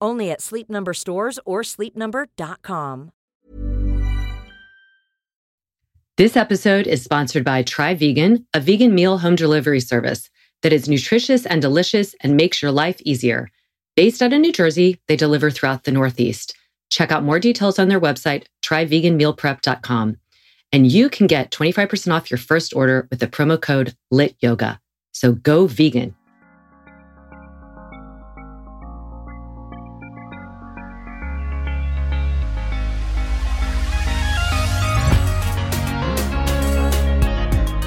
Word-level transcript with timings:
Only 0.00 0.30
at 0.30 0.40
Sleep 0.40 0.70
Number 0.70 0.94
stores 0.94 1.38
or 1.44 1.62
sleepnumber.com. 1.62 3.12
This 6.16 6.34
episode 6.34 6.86
is 6.86 7.04
sponsored 7.04 7.44
by 7.44 7.62
Try 7.62 7.94
Vegan, 7.94 8.46
a 8.54 8.60
vegan 8.60 8.94
meal 8.94 9.18
home 9.18 9.34
delivery 9.36 9.80
service 9.80 10.30
that 10.62 10.72
is 10.72 10.88
nutritious 10.88 11.44
and 11.44 11.60
delicious 11.60 12.14
and 12.20 12.36
makes 12.36 12.62
your 12.62 12.72
life 12.72 12.98
easier. 13.04 13.50
Based 13.96 14.22
out 14.22 14.32
of 14.32 14.40
New 14.40 14.52
Jersey, 14.52 14.98
they 15.08 15.16
deliver 15.16 15.50
throughout 15.50 15.84
the 15.84 15.92
Northeast. 15.92 16.56
Check 16.88 17.12
out 17.12 17.22
more 17.22 17.38
details 17.38 17.78
on 17.78 17.88
their 17.88 18.00
website, 18.00 18.44
tryveganmealprep.com. 18.62 20.16
And 20.72 20.90
you 20.90 21.08
can 21.10 21.26
get 21.26 21.50
25% 21.50 22.12
off 22.12 22.30
your 22.30 22.38
first 22.38 22.74
order 22.74 23.06
with 23.10 23.20
the 23.20 23.26
promo 23.26 23.60
code 23.60 23.94
LITYOGA. 24.12 24.78
So 25.12 25.32
go 25.32 25.66
vegan. 25.66 26.14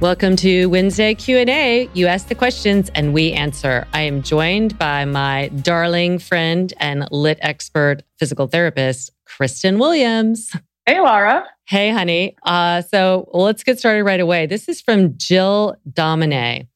Welcome 0.00 0.36
to 0.36 0.66
Wednesday 0.66 1.14
Q&A. 1.14 1.88
You 1.94 2.06
ask 2.06 2.28
the 2.28 2.34
questions 2.34 2.90
and 2.94 3.14
we 3.14 3.32
answer. 3.32 3.88
I 3.94 4.02
am 4.02 4.20
joined 4.20 4.78
by 4.78 5.06
my 5.06 5.48
darling 5.62 6.18
friend 6.18 6.70
and 6.78 7.08
lit 7.10 7.38
expert 7.40 8.02
physical 8.18 8.46
therapist, 8.46 9.10
Kristen 9.24 9.78
Williams. 9.78 10.54
Hey, 10.84 11.00
Laura. 11.00 11.46
Hey, 11.64 11.90
honey. 11.90 12.36
Uh, 12.44 12.82
so 12.82 13.28
let's 13.32 13.64
get 13.64 13.78
started 13.78 14.04
right 14.04 14.20
away. 14.20 14.44
This 14.44 14.68
is 14.68 14.82
from 14.82 15.16
Jill 15.16 15.76
Domine. 15.90 16.68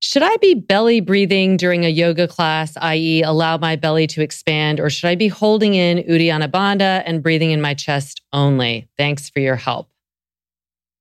Should 0.00 0.22
I 0.22 0.38
be 0.38 0.54
belly 0.54 1.00
breathing 1.00 1.58
during 1.58 1.84
a 1.84 1.90
yoga 1.90 2.26
class, 2.26 2.78
i.e., 2.80 3.22
allow 3.22 3.58
my 3.58 3.76
belly 3.76 4.06
to 4.08 4.22
expand, 4.22 4.80
or 4.80 4.88
should 4.88 5.08
I 5.08 5.16
be 5.16 5.28
holding 5.28 5.74
in 5.74 5.98
Uddiyana 5.98 6.48
Bandha 6.48 7.02
and 7.04 7.22
breathing 7.22 7.50
in 7.50 7.60
my 7.60 7.74
chest 7.74 8.22
only? 8.32 8.88
Thanks 8.96 9.28
for 9.28 9.40
your 9.40 9.56
help. 9.56 9.90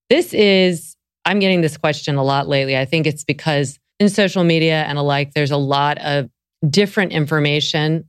This 0.09 0.33
is, 0.33 0.95
I'm 1.25 1.39
getting 1.39 1.61
this 1.61 1.77
question 1.77 2.15
a 2.15 2.23
lot 2.23 2.47
lately. 2.47 2.77
I 2.77 2.85
think 2.85 3.07
it's 3.07 3.23
because 3.23 3.79
in 3.99 4.09
social 4.09 4.43
media 4.43 4.83
and 4.83 4.97
alike, 4.97 5.33
there's 5.33 5.51
a 5.51 5.57
lot 5.57 5.97
of 5.99 6.29
different 6.69 7.11
information 7.11 8.05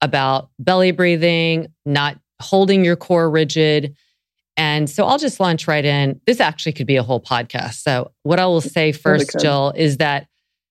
about 0.00 0.50
belly 0.58 0.90
breathing, 0.90 1.68
not 1.84 2.18
holding 2.40 2.84
your 2.84 2.96
core 2.96 3.30
rigid. 3.30 3.96
And 4.56 4.88
so 4.88 5.04
I'll 5.04 5.18
just 5.18 5.40
launch 5.40 5.66
right 5.66 5.84
in. 5.84 6.20
This 6.26 6.40
actually 6.40 6.72
could 6.72 6.86
be 6.86 6.96
a 6.96 7.02
whole 7.02 7.20
podcast. 7.20 7.82
So, 7.82 8.12
what 8.22 8.38
I 8.38 8.46
will 8.46 8.60
say 8.60 8.92
first, 8.92 9.36
Jill, 9.40 9.72
is 9.74 9.96
that 9.96 10.28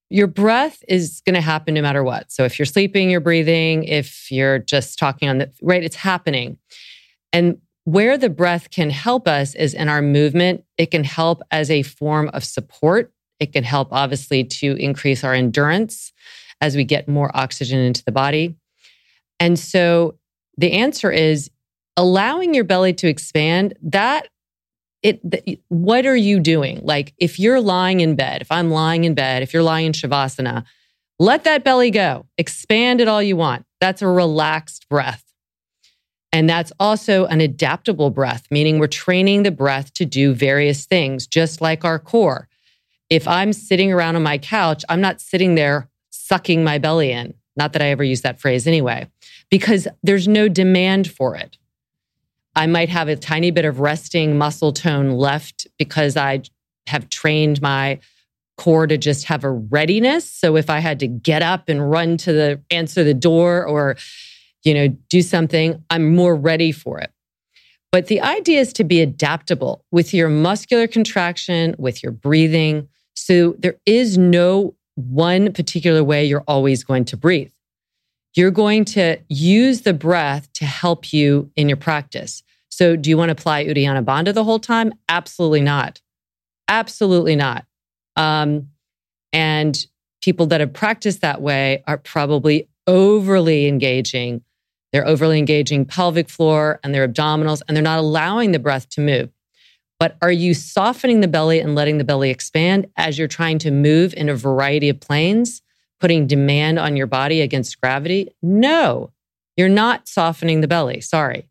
your 0.10 0.28
breath 0.28 0.82
is 0.88 1.22
going 1.26 1.34
to 1.34 1.42
happen 1.42 1.74
no 1.74 1.82
matter 1.82 2.04
what. 2.04 2.32
So, 2.32 2.46
if 2.46 2.58
you're 2.58 2.66
sleeping, 2.66 3.10
you're 3.10 3.20
breathing. 3.20 3.84
If 3.84 4.32
you're 4.32 4.60
just 4.60 4.98
talking 4.98 5.28
on 5.28 5.40
the 5.40 5.52
right, 5.62 5.84
it's 5.84 5.98
happening. 5.98 6.58
And 7.34 7.58
where 7.86 8.18
the 8.18 8.30
breath 8.30 8.70
can 8.70 8.90
help 8.90 9.28
us 9.28 9.56
is 9.56 9.74
in 9.74 9.90
our 9.90 10.02
movement. 10.02 10.64
It 10.78 10.92
can 10.92 11.04
help 11.04 11.42
as 11.52 11.70
a 11.70 11.84
form 11.84 12.30
of 12.34 12.44
support. 12.44 13.14
It 13.40 13.52
can 13.52 13.64
help, 13.64 13.90
obviously, 13.92 14.44
to 14.46 14.76
increase 14.76 15.24
our 15.24 15.34
endurance 15.34 16.14
as 16.62 16.76
we 16.76 16.86
get 16.86 17.10
more 17.10 17.30
oxygen 17.36 17.80
into 17.80 18.04
the 18.06 18.12
body. 18.12 18.56
And 19.40 19.60
so 19.60 20.18
the 20.58 20.72
answer 20.74 21.12
is 21.12 21.50
allowing 21.98 22.54
your 22.54 22.64
belly 22.64 22.94
to 22.94 23.08
expand. 23.08 23.74
That 23.82 24.28
it, 25.02 25.60
what 25.68 26.06
are 26.06 26.16
you 26.16 26.40
doing? 26.40 26.80
Like 26.84 27.14
if 27.18 27.38
you're 27.38 27.60
lying 27.60 28.00
in 28.00 28.16
bed, 28.16 28.42
if 28.42 28.52
I'm 28.52 28.72
lying 28.72 29.04
in 29.04 29.14
bed, 29.14 29.44
if 29.44 29.54
you're 29.54 29.64
lying 29.64 29.88
in 29.88 29.92
Shavasana, 29.92 30.64
let 31.20 31.44
that 31.44 31.66
belly 31.66 31.92
go. 31.92 32.26
Expand 32.38 33.02
it 33.02 33.10
all 33.10 33.22
you 33.22 33.36
want. 33.36 33.66
That's 33.82 34.02
a 34.02 34.08
relaxed 34.08 34.88
breath. 34.88 35.24
And 36.34 36.50
that's 36.50 36.74
also 36.80 37.26
an 37.28 37.42
adaptable 37.42 38.10
breath, 38.10 38.48
meaning 38.50 38.80
we're 38.80 38.88
training 38.88 39.44
the 39.44 39.52
breath 39.52 39.94
to 39.94 40.06
do 40.06 40.34
various 40.34 40.86
things, 40.86 41.28
just 41.28 41.62
like 41.62 41.86
our 41.86 42.00
core. 42.00 42.50
If 43.12 43.28
I'm 43.28 43.54
sitting 43.54 43.94
around 43.94 44.16
on 44.16 44.24
my 44.24 44.40
couch, 44.40 44.84
I'm 44.90 45.00
not 45.00 45.22
sitting 45.22 45.54
there 45.54 45.90
sucking 46.10 46.64
my 46.64 46.80
belly 46.80 47.12
in. 47.12 47.36
Not 47.56 47.74
that 47.74 47.84
I 47.84 47.90
ever 47.90 48.04
use 48.04 48.22
that 48.22 48.42
phrase 48.42 48.66
anyway, 48.66 49.08
because 49.52 49.88
there's 50.02 50.28
no 50.28 50.50
demand 50.50 51.08
for 51.10 51.36
it. 51.36 51.56
I 52.56 52.66
might 52.66 52.90
have 52.90 53.10
a 53.10 53.16
tiny 53.16 53.52
bit 53.52 53.66
of 53.66 53.80
resting 53.80 54.36
muscle 54.36 54.74
tone 54.74 55.12
left 55.12 55.68
because 55.78 56.18
I 56.18 56.42
have 56.88 57.10
trained 57.10 57.62
my 57.62 58.00
core 58.58 58.88
to 58.88 58.98
just 58.98 59.26
have 59.26 59.44
a 59.44 59.52
readiness. 59.52 60.30
So 60.32 60.56
if 60.56 60.70
I 60.72 60.80
had 60.80 61.00
to 61.00 61.08
get 61.08 61.44
up 61.44 61.70
and 61.70 61.92
run 61.92 62.18
to 62.18 62.34
the 62.34 62.62
answer 62.72 63.04
the 63.04 63.14
door 63.14 63.66
or 63.66 63.98
you 64.64 64.74
know, 64.74 64.88
do 65.10 65.22
something, 65.22 65.84
I'm 65.90 66.16
more 66.16 66.36
ready 66.36 66.72
for 66.72 67.00
it. 67.00 67.12
But 67.92 68.08
the 68.08 68.22
idea 68.22 68.60
is 68.60 68.74
to 68.74 68.84
be 68.84 69.02
adaptable 69.02 69.86
with 69.92 70.14
your 70.14 70.30
muscular 70.30 70.88
contraction, 70.88 71.76
with 71.78 72.02
your 72.02 72.12
breathing. 72.12 72.88
So 73.16 73.56
there 73.60 73.76
is 73.86 74.18
no 74.18 74.76
one 74.96 75.54
particular 75.54 76.04
way 76.04 76.26
you're 76.26 76.44
always 76.48 76.84
going 76.84 77.06
to 77.06 77.18
breathe. 77.18 77.52
You're 78.36 78.52
going 78.52 78.86
to 78.86 79.18
use 79.30 79.82
the 79.82 79.94
breath 79.94 80.52
to 80.54 80.66
help 80.66 81.14
you 81.14 81.52
in 81.56 81.70
your 81.70 81.78
practice. 81.78 82.42
So, 82.70 82.96
do 82.96 83.12
you 83.12 83.18
want 83.18 83.30
to 83.30 83.34
apply 83.34 83.66
Uddiyana 83.66 84.04
Bandha 84.04 84.34
the 84.34 84.44
whole 84.44 84.58
time? 84.58 84.94
Absolutely 85.08 85.62
not. 85.62 86.02
Absolutely 86.68 87.36
not. 87.36 87.66
Um, 88.16 88.70
and 89.32 89.78
people 90.24 90.48
that 90.48 90.60
have 90.60 90.74
practiced 90.74 91.22
that 91.22 91.42
way 91.42 91.84
are 91.86 92.00
probably 92.00 92.68
overly 92.88 93.68
engaging 93.68 94.42
they're 94.94 95.08
overly 95.08 95.40
engaging 95.40 95.86
pelvic 95.86 96.30
floor 96.30 96.80
and 96.84 96.94
their 96.94 97.08
abdominals, 97.08 97.62
and 97.68 97.76
they're 97.76 97.84
not 97.84 98.00
allowing 98.00 98.52
the 98.52 98.60
breath 98.60 98.88
to 98.90 99.02
move. 99.02 99.30
But 100.00 100.18
are 100.22 100.32
you 100.32 100.54
softening 100.54 101.22
the 101.22 101.28
belly 101.28 101.60
and 101.60 101.76
letting 101.76 101.98
the 101.98 102.04
belly 102.04 102.30
expand 102.30 102.88
as 102.96 103.18
you're 103.18 103.28
trying 103.28 103.58
to 103.60 103.72
move 103.72 104.14
in 104.14 104.30
a 104.30 104.36
variety 104.36 104.90
of 104.90 105.00
planes, 105.00 105.62
putting 106.00 106.28
demand 106.28 106.78
on 106.78 106.96
your 106.96 107.08
body 107.08 107.42
against 107.42 107.82
gravity? 107.82 108.30
No, 108.42 109.12
you're 109.58 109.68
not 109.68 110.08
softening 110.08 110.62
the 110.62 110.68
belly. 110.68 111.02
Sorry. 111.02 111.50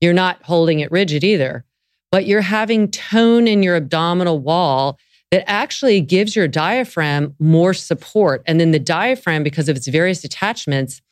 You're 0.00 0.12
not 0.12 0.42
holding 0.44 0.80
it 0.80 0.92
rigid 0.92 1.24
either, 1.24 1.64
but 2.12 2.26
you're 2.26 2.42
having 2.42 2.90
tone 2.90 3.48
in 3.48 3.62
your 3.62 3.74
abdominal 3.74 4.38
wall 4.38 4.98
that 5.30 5.48
actually 5.50 6.00
gives 6.00 6.36
your 6.36 6.46
diaphragm 6.46 7.34
more 7.40 7.74
support. 7.74 8.42
And 8.46 8.60
then 8.60 8.70
the 8.70 8.78
diaphragm, 8.78 9.42
because 9.42 9.68
of 9.68 9.76
its 9.76 9.88
various 9.88 10.24
attachments, 10.24 11.02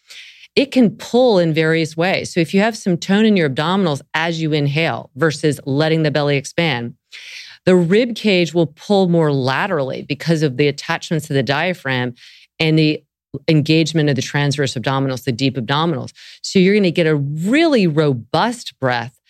it 0.56 0.72
can 0.72 0.90
pull 0.96 1.38
in 1.38 1.52
various 1.52 1.96
ways. 1.96 2.32
So 2.32 2.40
if 2.40 2.54
you 2.54 2.60
have 2.60 2.76
some 2.76 2.96
tone 2.96 3.26
in 3.26 3.36
your 3.36 3.48
abdominals 3.48 4.00
as 4.14 4.40
you 4.40 4.52
inhale 4.52 5.10
versus 5.14 5.60
letting 5.66 6.02
the 6.02 6.10
belly 6.10 6.36
expand, 6.36 6.94
the 7.66 7.76
rib 7.76 8.16
cage 8.16 8.54
will 8.54 8.68
pull 8.68 9.08
more 9.08 9.32
laterally 9.32 10.02
because 10.02 10.42
of 10.42 10.56
the 10.56 10.66
attachments 10.66 11.26
to 11.26 11.34
the 11.34 11.42
diaphragm 11.42 12.14
and 12.58 12.78
the 12.78 13.04
engagement 13.48 14.08
of 14.08 14.16
the 14.16 14.22
transverse 14.22 14.74
abdominals, 14.74 15.24
the 15.24 15.32
deep 15.32 15.56
abdominals. 15.56 16.12
So 16.42 16.58
you're 16.58 16.74
going 16.74 16.84
to 16.84 16.90
get 16.90 17.06
a 17.06 17.16
really 17.16 17.86
robust 17.86 18.78
breath, 18.80 19.20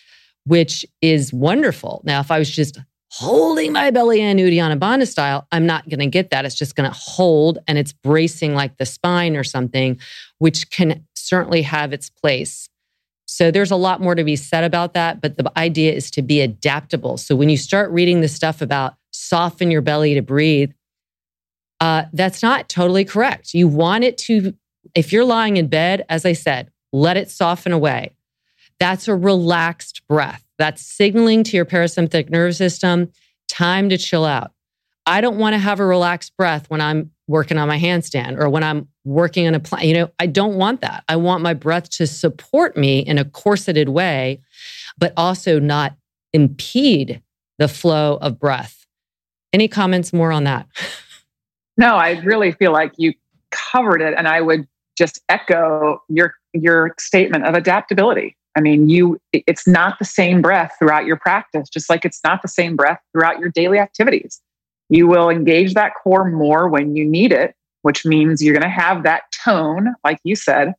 which 0.45 0.85
is 1.01 1.33
wonderful. 1.33 2.01
Now, 2.05 2.21
if 2.21 2.31
I 2.31 2.39
was 2.39 2.49
just 2.49 2.79
holding 3.09 3.73
my 3.73 3.89
belly 3.89 4.21
in 4.21 4.37
Uddiyana 4.37 4.77
Bandha 4.77 5.07
style, 5.07 5.47
I'm 5.51 5.65
not 5.65 5.89
going 5.89 5.99
to 5.99 6.07
get 6.07 6.29
that. 6.29 6.45
It's 6.45 6.55
just 6.55 6.75
going 6.75 6.89
to 6.89 6.95
hold 6.95 7.57
and 7.67 7.77
it's 7.77 7.91
bracing 7.91 8.53
like 8.53 8.77
the 8.77 8.85
spine 8.85 9.35
or 9.35 9.43
something, 9.43 9.99
which 10.37 10.69
can 10.69 11.06
certainly 11.27 11.61
have 11.63 11.93
its 11.93 12.09
place. 12.09 12.69
So 13.25 13.51
there's 13.51 13.71
a 13.71 13.75
lot 13.75 13.99
more 13.99 14.15
to 14.15 14.23
be 14.23 14.37
said 14.37 14.63
about 14.63 14.93
that, 14.93 15.19
but 15.19 15.37
the 15.37 15.51
idea 15.57 15.91
is 15.91 16.09
to 16.11 16.21
be 16.21 16.39
adaptable. 16.39 17.17
So 17.17 17.35
when 17.35 17.49
you 17.49 17.57
start 17.57 17.91
reading 17.91 18.21
the 18.21 18.29
stuff 18.29 18.61
about 18.61 18.95
soften 19.11 19.69
your 19.69 19.81
belly 19.81 20.13
to 20.13 20.21
breathe, 20.21 20.71
uh, 21.81 22.05
that's 22.13 22.41
not 22.41 22.69
totally 22.69 23.03
correct. 23.03 23.53
You 23.53 23.67
want 23.67 24.05
it 24.05 24.17
to, 24.19 24.53
if 24.95 25.11
you're 25.11 25.25
lying 25.25 25.57
in 25.57 25.67
bed, 25.67 26.05
as 26.07 26.25
I 26.25 26.33
said, 26.33 26.71
let 26.93 27.17
it 27.17 27.29
soften 27.29 27.73
away. 27.73 28.15
That's 28.79 29.07
a 29.07 29.15
relaxed 29.15 30.07
breath. 30.07 30.43
That's 30.57 30.81
signaling 30.81 31.43
to 31.45 31.57
your 31.57 31.65
parasympathetic 31.65 32.29
nervous 32.29 32.57
system, 32.57 33.11
time 33.49 33.89
to 33.89 33.97
chill 33.97 34.25
out. 34.25 34.51
I 35.05 35.21
don't 35.21 35.37
want 35.37 35.53
to 35.53 35.59
have 35.59 35.79
a 35.79 35.85
relaxed 35.85 36.35
breath 36.37 36.69
when 36.69 36.81
I'm 36.81 37.11
working 37.27 37.57
on 37.57 37.67
my 37.67 37.77
handstand 37.77 38.39
or 38.39 38.49
when 38.49 38.63
I'm 38.63 38.87
working 39.07 39.47
on 39.47 39.55
a 39.55 39.59
plan. 39.59 39.87
You 39.87 39.93
know, 39.93 40.11
I 40.19 40.27
don't 40.27 40.55
want 40.55 40.81
that. 40.81 41.03
I 41.07 41.15
want 41.15 41.41
my 41.41 41.53
breath 41.53 41.89
to 41.91 42.05
support 42.05 42.75
me 42.75 42.99
in 42.99 43.17
a 43.17 43.25
corseted 43.25 43.89
way, 43.89 44.41
but 44.97 45.13
also 45.15 45.59
not 45.59 45.95
impede 46.33 47.21
the 47.57 47.67
flow 47.67 48.17
of 48.21 48.39
breath. 48.39 48.85
Any 49.53 49.67
comments 49.67 50.13
more 50.13 50.31
on 50.31 50.43
that? 50.43 50.67
No, 51.79 51.95
I 51.95 52.13
really 52.21 52.53
feel 52.53 52.71
like 52.71 52.93
you 52.97 53.13
covered 53.51 54.01
it. 54.01 54.15
And 54.17 54.27
I 54.27 54.41
would 54.41 54.67
just 54.97 55.21
echo 55.29 56.01
your 56.09 56.33
your 56.53 56.95
statement 56.97 57.45
of 57.45 57.53
adaptability. 57.53 58.35
I 58.57 58.61
mean, 58.61 58.89
you 58.89 59.19
it's 59.31 59.67
not 59.67 59.99
the 59.99 60.05
same 60.05 60.41
breath 60.41 60.75
throughout 60.79 61.05
your 61.05 61.17
practice, 61.17 61.69
just 61.69 61.87
like 61.87 62.03
it's 62.03 62.19
not 62.23 62.41
the 62.41 62.47
same 62.47 62.75
breath 62.75 62.99
throughout 63.13 63.39
your 63.39 63.49
daily 63.49 63.77
activities. 63.77 64.41
You 64.89 65.05
will 65.05 65.29
engage 65.29 65.75
that 65.75 65.91
core 66.01 66.27
more 66.27 66.67
when 66.67 66.95
you 66.95 67.05
need 67.05 67.31
it, 67.31 67.53
which 67.81 68.05
means 68.05 68.41
you're 68.41 68.53
going 68.53 68.63
to 68.63 68.69
have 68.69 69.03
that 69.03 69.23
tone, 69.43 69.93
like 70.03 70.19
you 70.23 70.35
said, 70.35 70.73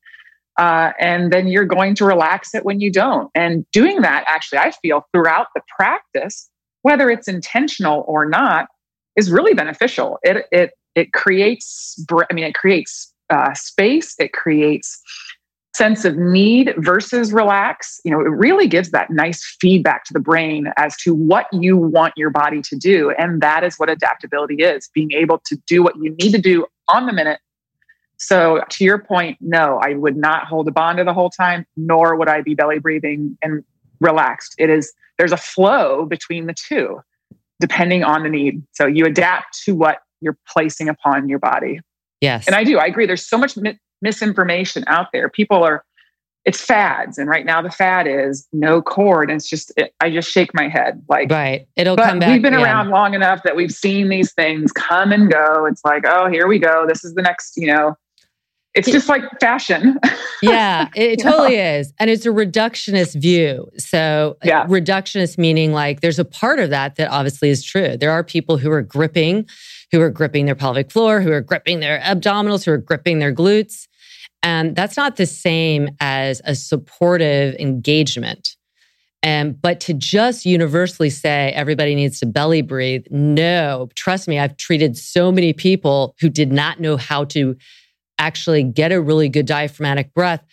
uh, 0.58 0.92
and 0.98 1.32
then 1.32 1.46
you're 1.46 1.64
going 1.64 1.94
to 1.94 2.04
relax 2.04 2.54
it 2.54 2.64
when 2.64 2.80
you 2.80 2.90
don't. 2.90 3.30
And 3.34 3.64
doing 3.70 4.02
that, 4.02 4.24
actually, 4.26 4.58
I 4.58 4.72
feel 4.82 5.06
throughout 5.12 5.46
the 5.54 5.62
practice, 5.76 6.50
whether 6.82 7.10
it's 7.10 7.28
intentional 7.28 8.04
or 8.08 8.26
not, 8.26 8.66
is 9.16 9.30
really 9.30 9.54
beneficial. 9.54 10.18
It 10.22 10.46
it 10.50 10.72
it 10.94 11.12
creates. 11.12 12.04
I 12.30 12.34
mean, 12.34 12.44
it 12.44 12.54
creates 12.54 13.12
uh, 13.30 13.54
space. 13.54 14.14
It 14.18 14.32
creates 14.32 15.00
sense 15.78 16.04
of 16.04 16.16
need 16.16 16.74
versus 16.76 17.32
relax, 17.32 18.00
you 18.04 18.10
know, 18.10 18.20
it 18.20 18.30
really 18.30 18.66
gives 18.66 18.90
that 18.90 19.10
nice 19.10 19.56
feedback 19.60 20.04
to 20.04 20.12
the 20.12 20.18
brain 20.18 20.72
as 20.76 20.96
to 20.96 21.14
what 21.14 21.46
you 21.52 21.76
want 21.76 22.12
your 22.16 22.30
body 22.30 22.60
to 22.62 22.76
do. 22.76 23.12
And 23.12 23.40
that 23.40 23.62
is 23.62 23.76
what 23.76 23.88
adaptability 23.88 24.56
is 24.56 24.90
being 24.92 25.12
able 25.12 25.38
to 25.46 25.56
do 25.68 25.84
what 25.84 25.94
you 25.96 26.16
need 26.20 26.32
to 26.32 26.40
do 26.40 26.66
on 26.88 27.06
the 27.06 27.12
minute. 27.12 27.38
So, 28.16 28.62
to 28.68 28.84
your 28.84 28.98
point, 28.98 29.38
no, 29.40 29.78
I 29.80 29.94
would 29.94 30.16
not 30.16 30.46
hold 30.46 30.66
a 30.66 30.72
bandha 30.72 31.04
the 31.04 31.14
whole 31.14 31.30
time, 31.30 31.64
nor 31.76 32.16
would 32.16 32.28
I 32.28 32.42
be 32.42 32.56
belly 32.56 32.80
breathing 32.80 33.38
and 33.42 33.62
relaxed. 34.00 34.56
It 34.58 34.70
is, 34.70 34.92
there's 35.18 35.30
a 35.30 35.36
flow 35.36 36.04
between 36.04 36.46
the 36.46 36.54
two 36.54 37.00
depending 37.60 38.02
on 38.02 38.24
the 38.24 38.28
need. 38.28 38.64
So, 38.72 38.86
you 38.86 39.06
adapt 39.06 39.62
to 39.66 39.76
what 39.76 39.98
you're 40.20 40.36
placing 40.48 40.88
upon 40.88 41.28
your 41.28 41.38
body. 41.38 41.78
Yes. 42.20 42.48
And 42.48 42.56
I 42.56 42.64
do. 42.64 42.78
I 42.78 42.86
agree. 42.86 43.06
There's 43.06 43.24
so 43.24 43.38
much 43.38 43.56
misinformation 44.02 44.84
out 44.86 45.08
there. 45.12 45.28
People 45.28 45.62
are, 45.62 45.84
it's 46.44 46.60
fads. 46.60 47.18
And 47.18 47.28
right 47.28 47.44
now 47.44 47.60
the 47.60 47.70
fad 47.70 48.06
is 48.06 48.48
no 48.52 48.80
cord. 48.80 49.30
And 49.30 49.36
it's 49.38 49.48
just, 49.48 49.72
it, 49.76 49.92
I 50.00 50.10
just 50.10 50.30
shake 50.30 50.54
my 50.54 50.68
head. 50.68 51.02
Like, 51.08 51.30
right. 51.30 51.66
It'll 51.76 51.96
come 51.96 52.18
back. 52.18 52.30
We've 52.30 52.42
been 52.42 52.54
yeah. 52.54 52.62
around 52.62 52.90
long 52.90 53.14
enough 53.14 53.42
that 53.42 53.56
we've 53.56 53.72
seen 53.72 54.08
these 54.08 54.32
things 54.32 54.72
come 54.72 55.12
and 55.12 55.30
go. 55.30 55.66
It's 55.66 55.84
like, 55.84 56.04
oh, 56.06 56.28
here 56.30 56.46
we 56.46 56.58
go. 56.58 56.86
This 56.86 57.04
is 57.04 57.14
the 57.14 57.22
next, 57.22 57.56
you 57.56 57.66
know, 57.66 57.96
it's 58.74 58.90
just 58.90 59.08
like 59.08 59.24
fashion. 59.40 59.98
yeah, 60.42 60.88
it, 60.94 61.18
totally 61.18 61.56
is. 61.56 61.92
And 61.98 62.10
it's 62.10 62.26
a 62.26 62.30
reductionist 62.30 63.20
view. 63.20 63.68
So, 63.76 64.36
yeah. 64.44 64.66
reductionist 64.66 65.36
meaning 65.38 65.72
like 65.72 66.00
there's 66.00 66.18
a 66.18 66.24
part 66.24 66.60
of 66.60 66.70
that 66.70 66.96
that 66.96 67.10
obviously 67.10 67.48
is 67.48 67.64
true. 67.64 67.96
There 67.96 68.12
are 68.12 68.22
people 68.22 68.56
who 68.56 68.70
are 68.70 68.82
gripping, 68.82 69.48
who 69.90 70.00
are 70.00 70.10
gripping 70.10 70.46
their 70.46 70.54
pelvic 70.54 70.90
floor, 70.90 71.20
who 71.20 71.32
are 71.32 71.40
gripping 71.40 71.80
their 71.80 72.00
abdominals, 72.00 72.64
who 72.64 72.72
are 72.72 72.78
gripping 72.78 73.18
their 73.18 73.34
glutes. 73.34 73.86
And 74.42 74.76
that's 74.76 74.96
not 74.96 75.16
the 75.16 75.26
same 75.26 75.88
as 76.00 76.40
a 76.44 76.54
supportive 76.54 77.54
engagement. 77.56 78.56
And 79.22 79.60
but 79.60 79.80
to 79.80 79.94
just 79.94 80.46
universally 80.46 81.10
say 81.10 81.52
everybody 81.54 81.94
needs 81.94 82.20
to 82.20 82.26
belly 82.26 82.62
breathe, 82.62 83.04
no, 83.10 83.88
trust 83.96 84.28
me, 84.28 84.38
I've 84.38 84.56
treated 84.56 84.96
so 84.96 85.32
many 85.32 85.52
people 85.52 86.14
who 86.20 86.28
did 86.28 86.52
not 86.52 86.78
know 86.78 86.96
how 86.96 87.24
to 87.24 87.56
actually 88.18 88.62
get 88.62 88.92
a 88.92 89.00
really 89.00 89.28
good 89.28 89.46
diaphragmatic 89.46 90.14
breath, 90.14 90.44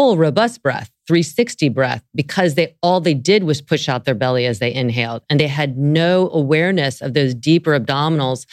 full 0.00 0.16
robust 0.16 0.62
breath. 0.62 0.90
360 1.08 1.68
breath 1.68 2.02
because 2.14 2.54
they 2.54 2.74
all 2.82 3.00
they 3.00 3.12
did 3.12 3.44
was 3.44 3.60
push 3.60 3.86
out 3.86 4.06
their 4.06 4.14
belly 4.14 4.46
as 4.46 4.58
they 4.58 4.72
inhaled 4.72 5.22
and 5.28 5.38
they 5.40 5.48
had 5.48 5.76
no 5.76 6.30
awareness 6.30 7.02
of 7.02 7.12
those 7.12 7.34
deeper 7.34 7.78
abdominals 7.78 8.46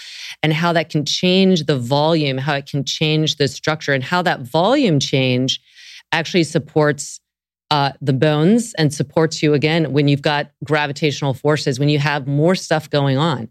and 0.43 0.51
how 0.51 0.73
that 0.73 0.89
can 0.89 1.05
change 1.05 1.67
the 1.67 1.77
volume 1.77 2.39
how 2.39 2.55
it 2.55 2.65
can 2.65 2.83
change 2.83 3.35
the 3.35 3.47
structure 3.47 3.93
and 3.93 4.03
how 4.03 4.23
that 4.23 4.41
volume 4.41 4.99
change 4.99 5.61
actually 6.11 6.43
supports 6.43 7.19
uh, 7.69 7.91
the 8.01 8.13
bones 8.13 8.73
and 8.73 8.91
supports 8.91 9.43
you 9.43 9.53
again 9.53 9.93
when 9.93 10.07
you've 10.07 10.23
got 10.23 10.49
gravitational 10.63 11.35
forces 11.35 11.79
when 11.79 11.89
you 11.89 11.99
have 11.99 12.25
more 12.25 12.55
stuff 12.55 12.89
going 12.89 13.19
on 13.19 13.47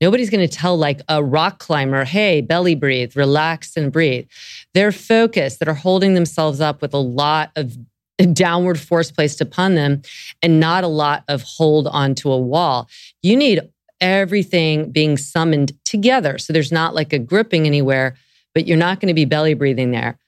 Nobody's 0.00 0.30
going 0.30 0.46
to 0.46 0.54
tell 0.54 0.76
like 0.76 1.00
a 1.08 1.22
rock 1.22 1.58
climber, 1.58 2.04
hey, 2.04 2.40
belly 2.40 2.74
breathe, 2.74 3.16
relax 3.16 3.76
and 3.76 3.90
breathe. 3.90 4.28
They're 4.74 4.92
focused, 4.92 5.58
that 5.58 5.68
are 5.68 5.74
holding 5.74 6.14
themselves 6.14 6.60
up 6.60 6.80
with 6.80 6.94
a 6.94 6.98
lot 6.98 7.50
of 7.56 7.76
downward 8.32 8.78
force 8.78 9.10
placed 9.10 9.40
upon 9.40 9.74
them 9.74 10.02
and 10.42 10.60
not 10.60 10.84
a 10.84 10.88
lot 10.88 11.24
of 11.28 11.42
hold 11.42 11.86
onto 11.88 12.30
a 12.30 12.38
wall. 12.38 12.88
You 13.22 13.36
need 13.36 13.60
everything 14.00 14.90
being 14.90 15.16
summoned 15.16 15.72
together. 15.84 16.38
So 16.38 16.52
there's 16.52 16.72
not 16.72 16.94
like 16.94 17.12
a 17.12 17.18
gripping 17.18 17.66
anywhere, 17.66 18.16
but 18.54 18.66
you're 18.66 18.76
not 18.76 19.00
going 19.00 19.08
to 19.08 19.14
be 19.14 19.24
belly 19.24 19.54
breathing 19.54 19.90
there. 19.90 20.18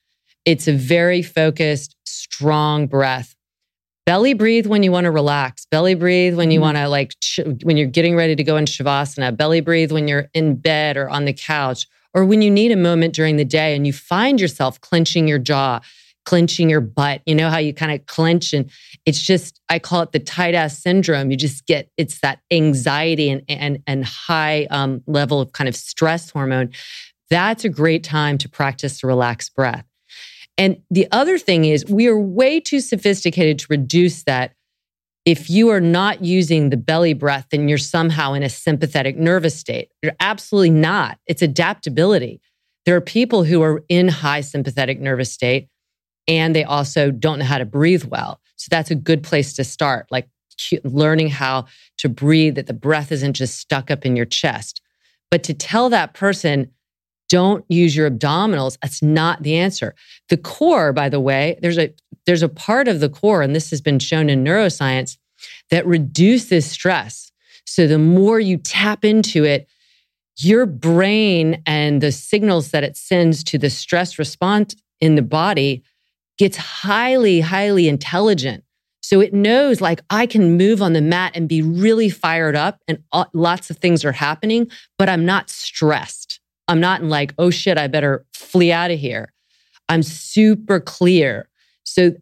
It's 0.44 0.66
a 0.66 0.72
very 0.72 1.22
focused, 1.22 1.94
strong 2.04 2.86
breath. 2.86 3.36
Belly 4.06 4.34
breathe 4.34 4.66
when 4.66 4.82
you 4.82 4.90
want 4.90 5.04
to 5.04 5.10
relax. 5.10 5.66
Belly 5.70 5.94
breathe 5.94 6.36
when 6.36 6.50
you 6.50 6.58
mm-hmm. 6.58 6.64
want 6.64 6.76
to 6.78 6.88
like 6.88 7.14
when 7.62 7.76
you're 7.76 7.86
getting 7.86 8.16
ready 8.16 8.34
to 8.34 8.42
go 8.42 8.56
in 8.56 8.64
shavasana. 8.64 9.36
Belly 9.36 9.60
breathe 9.60 9.92
when 9.92 10.08
you're 10.08 10.28
in 10.34 10.56
bed 10.56 10.96
or 10.96 11.08
on 11.08 11.26
the 11.26 11.32
couch 11.32 11.86
or 12.12 12.24
when 12.24 12.42
you 12.42 12.50
need 12.50 12.72
a 12.72 12.76
moment 12.76 13.14
during 13.14 13.36
the 13.36 13.44
day 13.44 13.76
and 13.76 13.86
you 13.86 13.92
find 13.92 14.40
yourself 14.40 14.80
clenching 14.80 15.28
your 15.28 15.38
jaw 15.38 15.80
clenching 16.24 16.70
your 16.70 16.80
butt. 16.80 17.22
You 17.26 17.34
know 17.34 17.50
how 17.50 17.58
you 17.58 17.74
kind 17.74 17.92
of 17.92 18.06
clench 18.06 18.52
and 18.52 18.70
it's 19.06 19.20
just, 19.20 19.60
I 19.68 19.78
call 19.78 20.02
it 20.02 20.12
the 20.12 20.20
tight 20.20 20.54
ass 20.54 20.78
syndrome. 20.78 21.30
You 21.30 21.36
just 21.36 21.66
get, 21.66 21.90
it's 21.96 22.20
that 22.20 22.40
anxiety 22.50 23.30
and, 23.30 23.42
and, 23.48 23.82
and 23.86 24.04
high 24.04 24.66
um, 24.70 25.02
level 25.06 25.40
of 25.40 25.52
kind 25.52 25.68
of 25.68 25.74
stress 25.74 26.30
hormone. 26.30 26.70
That's 27.30 27.64
a 27.64 27.68
great 27.68 28.04
time 28.04 28.38
to 28.38 28.48
practice 28.48 29.00
the 29.00 29.06
relaxed 29.06 29.54
breath. 29.54 29.84
And 30.60 30.82
the 30.90 31.08
other 31.10 31.38
thing 31.38 31.64
is, 31.64 31.86
we 31.86 32.06
are 32.06 32.18
way 32.18 32.60
too 32.60 32.80
sophisticated 32.80 33.58
to 33.60 33.66
reduce 33.70 34.24
that. 34.24 34.52
If 35.24 35.48
you 35.48 35.70
are 35.70 35.80
not 35.80 36.22
using 36.22 36.68
the 36.68 36.76
belly 36.76 37.14
breath, 37.14 37.46
then 37.50 37.66
you're 37.66 37.78
somehow 37.78 38.34
in 38.34 38.42
a 38.42 38.50
sympathetic 38.50 39.16
nervous 39.16 39.58
state. 39.58 39.88
You're 40.02 40.12
absolutely 40.20 40.70
not. 40.70 41.18
It's 41.26 41.40
adaptability. 41.40 42.42
There 42.84 42.94
are 42.94 43.00
people 43.00 43.44
who 43.44 43.62
are 43.62 43.82
in 43.88 44.08
high 44.08 44.42
sympathetic 44.42 45.00
nervous 45.00 45.32
state 45.32 45.68
and 46.28 46.54
they 46.54 46.64
also 46.64 47.10
don't 47.10 47.38
know 47.38 47.44
how 47.46 47.58
to 47.58 47.64
breathe 47.64 48.04
well. 48.04 48.38
So 48.56 48.68
that's 48.70 48.90
a 48.90 48.94
good 48.94 49.22
place 49.22 49.54
to 49.54 49.64
start, 49.64 50.08
like 50.10 50.28
learning 50.84 51.30
how 51.30 51.66
to 51.98 52.10
breathe, 52.10 52.56
that 52.56 52.66
the 52.66 52.74
breath 52.74 53.10
isn't 53.12 53.32
just 53.32 53.58
stuck 53.58 53.90
up 53.90 54.04
in 54.04 54.14
your 54.14 54.26
chest. 54.26 54.82
But 55.30 55.42
to 55.44 55.54
tell 55.54 55.88
that 55.88 56.12
person, 56.12 56.70
don't 57.30 57.64
use 57.68 57.96
your 57.96 58.10
abdominals, 58.10 58.76
that's 58.82 59.02
not 59.02 59.42
the 59.42 59.56
answer. 59.56 59.94
The 60.28 60.36
core, 60.36 60.92
by 60.92 61.08
the 61.08 61.20
way, 61.20 61.58
there's 61.62 61.78
a 61.78 61.94
there's 62.26 62.42
a 62.42 62.48
part 62.48 62.86
of 62.86 63.00
the 63.00 63.08
core, 63.08 63.40
and 63.40 63.56
this 63.56 63.70
has 63.70 63.80
been 63.80 63.98
shown 63.98 64.28
in 64.28 64.44
neuroscience, 64.44 65.16
that 65.70 65.86
reduces 65.86 66.70
stress. 66.70 67.32
So 67.64 67.86
the 67.86 67.98
more 67.98 68.38
you 68.38 68.58
tap 68.58 69.04
into 69.04 69.44
it, 69.44 69.68
your 70.36 70.66
brain 70.66 71.62
and 71.66 72.00
the 72.00 72.12
signals 72.12 72.72
that 72.72 72.84
it 72.84 72.96
sends 72.96 73.42
to 73.44 73.58
the 73.58 73.70
stress 73.70 74.18
response 74.18 74.74
in 75.00 75.14
the 75.14 75.22
body 75.22 75.82
gets 76.38 76.56
highly, 76.56 77.40
highly 77.40 77.88
intelligent. 77.88 78.64
So 79.02 79.20
it 79.20 79.32
knows 79.32 79.80
like 79.80 80.02
I 80.10 80.26
can 80.26 80.56
move 80.56 80.82
on 80.82 80.92
the 80.92 81.00
mat 81.00 81.32
and 81.34 81.48
be 81.48 81.62
really 81.62 82.10
fired 82.10 82.54
up 82.54 82.80
and 82.86 83.02
lots 83.32 83.70
of 83.70 83.78
things 83.78 84.04
are 84.04 84.12
happening, 84.12 84.70
but 84.98 85.08
I'm 85.08 85.24
not 85.24 85.50
stressed. 85.50 86.29
I'm 86.70 86.78
not 86.78 87.00
in 87.00 87.08
like, 87.08 87.34
oh 87.36 87.50
shit, 87.50 87.76
I 87.76 87.88
better 87.88 88.24
flee 88.32 88.70
out 88.70 88.92
of 88.92 88.98
here. 88.98 89.32
I'm 89.88 90.04
super 90.04 90.78
clear. 90.78 91.48
So 91.82 92.12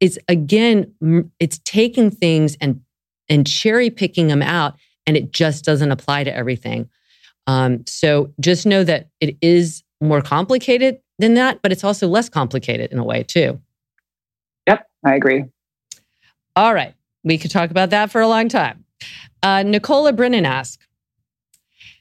it's 0.00 0.18
again, 0.28 0.92
it's 1.38 1.60
taking 1.64 2.10
things 2.10 2.56
and 2.60 2.80
and 3.28 3.46
cherry 3.46 3.88
picking 3.88 4.26
them 4.26 4.42
out, 4.42 4.74
and 5.06 5.16
it 5.16 5.30
just 5.32 5.64
doesn't 5.64 5.92
apply 5.92 6.24
to 6.24 6.34
everything. 6.34 6.90
Um, 7.46 7.84
so 7.86 8.32
just 8.40 8.66
know 8.66 8.82
that 8.82 9.08
it 9.20 9.36
is 9.40 9.84
more 10.00 10.20
complicated 10.20 10.98
than 11.20 11.34
that, 11.34 11.62
but 11.62 11.70
it's 11.70 11.84
also 11.84 12.08
less 12.08 12.28
complicated 12.28 12.90
in 12.90 12.98
a 12.98 13.04
way 13.04 13.22
too. 13.22 13.60
Yep, 14.66 14.84
I 15.06 15.14
agree. 15.14 15.44
All 16.56 16.74
right, 16.74 16.94
we 17.22 17.38
could 17.38 17.52
talk 17.52 17.70
about 17.70 17.90
that 17.90 18.10
for 18.10 18.20
a 18.20 18.28
long 18.28 18.48
time. 18.48 18.84
Uh, 19.44 19.62
Nicola 19.62 20.12
Brennan 20.12 20.44
asked, 20.44 20.80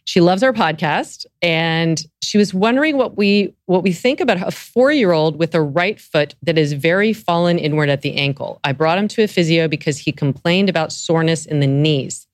she 0.05 0.19
loves 0.19 0.43
our 0.43 0.53
podcast 0.53 1.25
and 1.41 2.03
she 2.21 2.37
was 2.37 2.53
wondering 2.53 2.97
what 2.97 3.17
we 3.17 3.53
what 3.65 3.83
we 3.83 3.93
think 3.93 4.19
about 4.19 4.37
a 4.37 4.45
4-year-old 4.45 5.37
with 5.37 5.53
a 5.53 5.61
right 5.61 5.99
foot 5.99 6.35
that 6.41 6.57
is 6.57 6.73
very 6.73 7.13
fallen 7.13 7.59
inward 7.59 7.89
at 7.89 8.01
the 8.01 8.15
ankle. 8.15 8.59
I 8.63 8.71
brought 8.71 8.97
him 8.97 9.07
to 9.09 9.23
a 9.23 9.27
physio 9.27 9.67
because 9.67 9.99
he 9.99 10.11
complained 10.11 10.69
about 10.69 10.91
soreness 10.91 11.45
in 11.45 11.59
the 11.59 11.67
knees. 11.67 12.27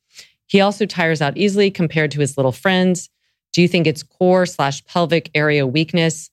He 0.47 0.61
also 0.61 0.85
tires 0.85 1.21
out 1.21 1.37
easily 1.37 1.69
compared 1.69 2.11
to 2.11 2.21
his 2.21 2.37
little 2.37 2.51
friends. 2.51 3.09
Do 3.53 3.61
you 3.61 3.67
think 3.67 3.85
it's 3.85 4.03
core 4.03 4.45
slash 4.45 4.83
pelvic 4.85 5.29
area 5.35 5.67
weakness? 5.67 6.29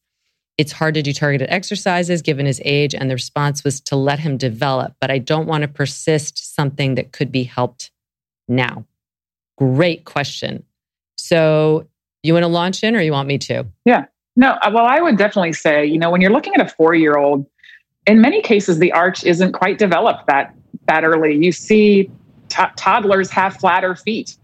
It's 0.56 0.72
hard 0.72 0.94
to 0.94 1.02
do 1.02 1.12
targeted 1.12 1.50
exercises 1.50 2.22
given 2.22 2.46
his 2.46 2.60
age, 2.64 2.94
and 2.94 3.10
the 3.10 3.14
response 3.14 3.64
was 3.64 3.80
to 3.82 3.96
let 3.96 4.20
him 4.20 4.36
develop, 4.36 4.94
but 5.00 5.10
I 5.10 5.18
don't 5.18 5.48
want 5.48 5.62
to 5.62 5.68
persist 5.68 6.54
something 6.54 6.94
that 6.94 7.10
could 7.10 7.32
be 7.32 7.42
helped 7.42 7.90
now. 8.46 8.84
Great 9.58 10.04
question. 10.04 10.64
So, 11.16 11.88
you 12.22 12.32
want 12.32 12.44
to 12.44 12.48
launch 12.48 12.82
in 12.82 12.96
or 12.96 13.00
you 13.00 13.12
want 13.12 13.28
me 13.28 13.38
to? 13.38 13.64
Yeah. 13.84 14.06
No, 14.36 14.52
uh, 14.62 14.70
well, 14.74 14.86
I 14.86 15.00
would 15.00 15.16
definitely 15.16 15.52
say, 15.52 15.84
you 15.84 15.98
know, 15.98 16.10
when 16.10 16.20
you're 16.20 16.32
looking 16.32 16.54
at 16.54 16.60
a 16.60 16.68
four 16.68 16.94
year 16.94 17.16
old, 17.16 17.46
in 18.06 18.20
many 18.20 18.42
cases, 18.42 18.78
the 18.78 18.92
arch 18.92 19.24
isn't 19.24 19.52
quite 19.52 19.78
developed 19.78 20.26
that, 20.26 20.54
that 20.86 21.04
early. 21.04 21.36
You 21.36 21.52
see 21.52 22.10
toddlers 22.48 23.30
have 23.30 23.56
flatter 23.56 23.94
feet. 23.94 24.36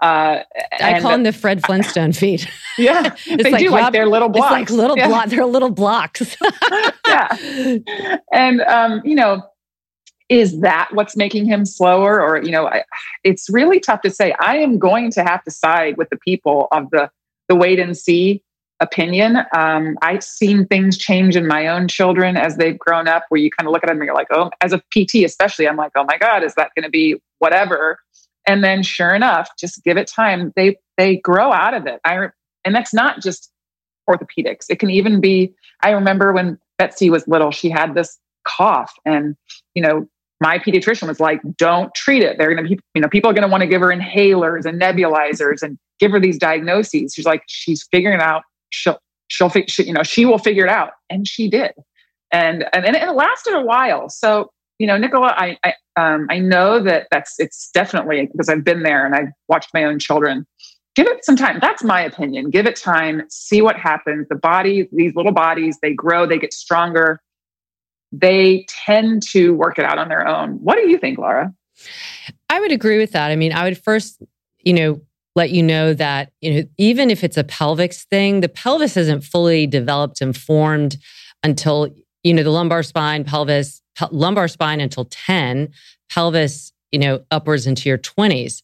Uh, 0.00 0.42
I 0.80 1.00
call 1.00 1.10
them 1.10 1.24
the 1.24 1.32
Fred 1.32 1.64
Flintstone 1.64 2.12
feet. 2.12 2.48
Yeah, 2.78 3.12
they 3.26 3.50
like, 3.50 3.58
do 3.58 3.70
like 3.70 3.92
they're 3.92 4.06
little 4.06 4.28
blocks. 4.28 4.52
It's 4.52 4.70
like 4.70 4.78
little 4.78 4.96
yeah. 4.96 5.08
blocks. 5.08 5.30
They're 5.32 5.44
little 5.44 5.70
blocks. 5.70 6.36
yeah, 7.04 7.36
and 8.32 8.60
um, 8.60 9.02
you 9.04 9.16
know, 9.16 9.42
is 10.28 10.60
that 10.60 10.88
what's 10.92 11.16
making 11.16 11.46
him 11.46 11.64
slower? 11.64 12.20
Or 12.20 12.42
you 12.42 12.50
know 12.50 12.66
I, 12.66 12.84
it's 13.24 13.48
really 13.50 13.80
tough 13.80 14.02
to 14.02 14.10
say. 14.10 14.34
I 14.40 14.56
am 14.56 14.78
going 14.78 15.10
to 15.12 15.22
have 15.22 15.42
to 15.44 15.50
side 15.50 15.96
with 15.96 16.10
the 16.10 16.18
people 16.18 16.68
of 16.72 16.90
the 16.90 17.10
the 17.48 17.56
wait 17.56 17.78
and 17.78 17.96
see 17.96 18.42
opinion. 18.80 19.38
Um, 19.56 19.98
i've 20.02 20.22
seen 20.22 20.64
things 20.64 20.96
change 20.96 21.34
in 21.34 21.48
my 21.48 21.66
own 21.66 21.88
children 21.88 22.36
as 22.36 22.56
they've 22.56 22.78
grown 22.78 23.08
up 23.08 23.24
where 23.28 23.40
you 23.40 23.50
kind 23.50 23.66
of 23.66 23.72
look 23.72 23.82
at 23.82 23.88
them 23.88 23.96
and 23.96 24.06
you're 24.06 24.14
like 24.14 24.28
oh 24.30 24.50
as 24.60 24.72
a 24.72 24.80
pt 24.92 25.24
especially 25.24 25.66
i'm 25.66 25.76
like 25.76 25.90
oh 25.96 26.04
my 26.04 26.16
god 26.16 26.44
is 26.44 26.54
that 26.54 26.70
going 26.76 26.84
to 26.84 26.88
be 26.88 27.16
whatever? 27.38 27.98
And 28.46 28.64
then 28.64 28.82
sure 28.82 29.14
enough 29.14 29.48
just 29.58 29.82
give 29.84 29.96
it 29.96 30.06
time 30.06 30.52
they 30.56 30.76
they 30.96 31.16
grow 31.16 31.52
out 31.52 31.74
of 31.74 31.86
it. 31.86 32.00
I 32.04 32.28
and 32.64 32.74
that's 32.74 32.94
not 32.94 33.22
just 33.22 33.50
orthopedics. 34.08 34.66
It 34.68 34.78
can 34.78 34.90
even 34.90 35.20
be 35.20 35.52
i 35.82 35.90
remember 35.90 36.32
when 36.32 36.58
betsy 36.78 37.10
was 37.10 37.26
little 37.28 37.50
she 37.50 37.68
had 37.68 37.94
this 37.94 38.18
cough 38.44 38.94
and 39.04 39.36
you 39.74 39.82
know 39.82 40.08
my 40.40 40.58
pediatrician 40.58 41.08
was 41.08 41.20
like, 41.20 41.40
don't 41.56 41.92
treat 41.94 42.22
it. 42.22 42.38
They're 42.38 42.54
going 42.54 42.62
to 42.62 42.76
be, 42.76 42.80
you 42.94 43.00
know, 43.00 43.08
people 43.08 43.30
are 43.30 43.34
going 43.34 43.42
to 43.42 43.48
want 43.48 43.62
to 43.62 43.66
give 43.66 43.80
her 43.80 43.88
inhalers 43.88 44.64
and 44.64 44.80
nebulizers 44.80 45.62
and 45.62 45.78
give 45.98 46.12
her 46.12 46.20
these 46.20 46.38
diagnoses. 46.38 47.14
She's 47.14 47.26
like, 47.26 47.42
she's 47.48 47.86
figuring 47.90 48.20
out. 48.20 48.42
She'll, 48.70 48.98
she'll, 49.28 49.50
she, 49.50 49.84
you 49.84 49.92
know, 49.92 50.02
she 50.02 50.24
will 50.24 50.38
figure 50.38 50.64
it 50.64 50.70
out. 50.70 50.92
And 51.10 51.26
she 51.26 51.48
did. 51.48 51.72
And, 52.32 52.66
and, 52.72 52.84
and 52.84 52.94
it 52.94 53.10
lasted 53.12 53.54
a 53.54 53.62
while. 53.62 54.08
So, 54.08 54.50
you 54.78 54.86
know, 54.86 54.96
Nicola, 54.96 55.34
I, 55.36 55.58
I, 55.64 55.74
um, 55.96 56.28
I 56.30 56.38
know 56.38 56.80
that 56.82 57.08
that's, 57.10 57.34
it's 57.40 57.70
definitely 57.74 58.26
because 58.30 58.48
I've 58.48 58.64
been 58.64 58.84
there 58.84 59.04
and 59.04 59.14
I've 59.14 59.32
watched 59.48 59.70
my 59.74 59.84
own 59.84 59.98
children. 59.98 60.46
Give 60.94 61.06
it 61.06 61.24
some 61.24 61.36
time. 61.36 61.58
That's 61.60 61.82
my 61.82 62.00
opinion. 62.00 62.50
Give 62.50 62.66
it 62.66 62.76
time, 62.76 63.22
see 63.28 63.62
what 63.62 63.76
happens. 63.76 64.28
The 64.28 64.36
body, 64.36 64.88
these 64.92 65.14
little 65.14 65.32
bodies, 65.32 65.78
they 65.80 65.94
grow, 65.94 66.26
they 66.26 66.38
get 66.38 66.52
stronger 66.52 67.20
they 68.12 68.66
tend 68.86 69.22
to 69.30 69.54
work 69.54 69.78
it 69.78 69.84
out 69.84 69.98
on 69.98 70.08
their 70.08 70.26
own. 70.26 70.52
What 70.62 70.76
do 70.76 70.88
you 70.88 70.98
think, 70.98 71.18
Laura? 71.18 71.52
I 72.48 72.60
would 72.60 72.72
agree 72.72 72.98
with 72.98 73.12
that. 73.12 73.30
I 73.30 73.36
mean, 73.36 73.52
I 73.52 73.64
would 73.64 73.82
first, 73.82 74.22
you 74.60 74.72
know, 74.72 75.00
let 75.36 75.50
you 75.50 75.62
know 75.62 75.94
that, 75.94 76.32
you 76.40 76.52
know, 76.52 76.68
even 76.78 77.10
if 77.10 77.22
it's 77.22 77.36
a 77.36 77.44
pelvis 77.44 78.04
thing, 78.04 78.40
the 78.40 78.48
pelvis 78.48 78.96
isn't 78.96 79.22
fully 79.22 79.66
developed 79.66 80.20
and 80.20 80.36
formed 80.36 80.96
until, 81.44 81.88
you 82.24 82.34
know, 82.34 82.42
the 82.42 82.50
lumbar 82.50 82.82
spine, 82.82 83.24
pelvis, 83.24 83.80
pe- 83.96 84.08
lumbar 84.10 84.48
spine 84.48 84.80
until 84.80 85.04
10, 85.04 85.68
pelvis, 86.10 86.72
you 86.90 86.98
know, 86.98 87.20
upwards 87.30 87.66
into 87.66 87.88
your 87.88 87.98
20s. 87.98 88.62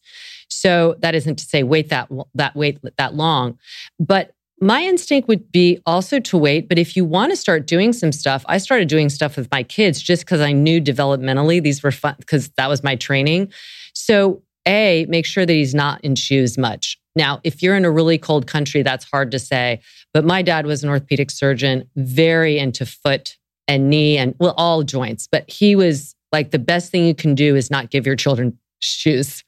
So 0.49 0.95
that 0.99 1.15
isn't 1.15 1.37
to 1.37 1.45
say 1.45 1.63
wait 1.63 1.89
that 1.89 2.09
that 2.35 2.55
wait 2.55 2.79
that 2.97 3.13
long, 3.15 3.57
but 3.99 4.34
my 4.61 4.83
instinct 4.83 5.27
would 5.27 5.51
be 5.51 5.79
also 5.85 6.19
to 6.19 6.37
wait, 6.37 6.69
but 6.69 6.79
if 6.79 6.95
you 6.95 7.03
want 7.03 7.31
to 7.31 7.35
start 7.35 7.67
doing 7.67 7.91
some 7.91 8.11
stuff, 8.11 8.45
I 8.47 8.57
started 8.57 8.87
doing 8.87 9.09
stuff 9.09 9.35
with 9.35 9.49
my 9.51 9.63
kids 9.63 10.01
just 10.01 10.25
because 10.25 10.39
I 10.39 10.53
knew 10.53 10.79
developmentally 10.81 11.61
these 11.61 11.83
were 11.83 11.91
fun 11.91 12.15
because 12.19 12.49
that 12.57 12.69
was 12.69 12.83
my 12.83 12.95
training. 12.95 13.51
So, 13.93 14.41
A, 14.65 15.05
make 15.09 15.25
sure 15.25 15.45
that 15.45 15.53
he's 15.53 15.75
not 15.75 16.03
in 16.03 16.15
shoes 16.15 16.57
much. 16.57 16.97
Now, 17.15 17.39
if 17.43 17.61
you're 17.61 17.75
in 17.75 17.85
a 17.85 17.91
really 17.91 18.17
cold 18.17 18.47
country, 18.47 18.81
that's 18.81 19.05
hard 19.05 19.31
to 19.31 19.39
say. 19.39 19.81
But 20.13 20.25
my 20.25 20.41
dad 20.41 20.65
was 20.65 20.83
an 20.83 20.89
orthopedic 20.89 21.31
surgeon, 21.31 21.89
very 21.95 22.57
into 22.57 22.85
foot 22.85 23.37
and 23.67 23.89
knee 23.89 24.17
and 24.17 24.35
well, 24.39 24.53
all 24.57 24.83
joints. 24.83 25.27
But 25.29 25.49
he 25.49 25.75
was 25.75 26.15
like, 26.31 26.51
the 26.51 26.59
best 26.59 26.91
thing 26.91 27.05
you 27.05 27.15
can 27.15 27.35
do 27.35 27.55
is 27.55 27.71
not 27.71 27.89
give 27.89 28.05
your 28.05 28.15
children 28.15 28.57
shoes. 28.79 29.43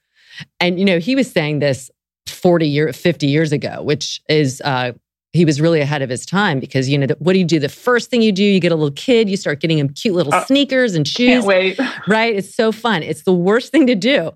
And, 0.59 0.79
you 0.79 0.85
know, 0.85 0.99
he 0.99 1.15
was 1.15 1.29
saying 1.29 1.59
this 1.59 1.89
40 2.29 2.67
year 2.67 2.93
50 2.93 3.27
years 3.27 3.51
ago 3.51 3.81
which 3.81 4.21
is 4.29 4.61
uh, 4.61 4.91
he 5.33 5.45
was 5.45 5.61
really 5.61 5.81
ahead 5.81 6.01
of 6.01 6.09
his 6.09 6.25
time 6.25 6.59
because 6.59 6.89
you 6.89 6.97
know 6.97 7.07
what 7.19 7.33
do 7.33 7.39
you 7.39 7.45
do? 7.45 7.59
The 7.59 7.69
first 7.69 8.09
thing 8.09 8.21
you 8.21 8.31
do 8.31 8.43
you 8.43 8.59
get 8.59 8.71
a 8.71 8.75
little 8.75 8.93
kid 8.95 9.29
you 9.29 9.37
start 9.37 9.59
getting 9.59 9.77
him 9.77 9.89
cute 9.89 10.15
little 10.15 10.33
uh, 10.33 10.45
sneakers 10.45 10.95
and 10.95 11.07
shoes 11.07 11.43
can't 11.43 11.45
wait. 11.45 11.79
right? 12.07 12.35
It's 12.35 12.53
so 12.53 12.71
fun. 12.71 13.03
It's 13.03 13.23
the 13.23 13.33
worst 13.33 13.71
thing 13.71 13.87
to 13.87 13.95
do 13.95 14.31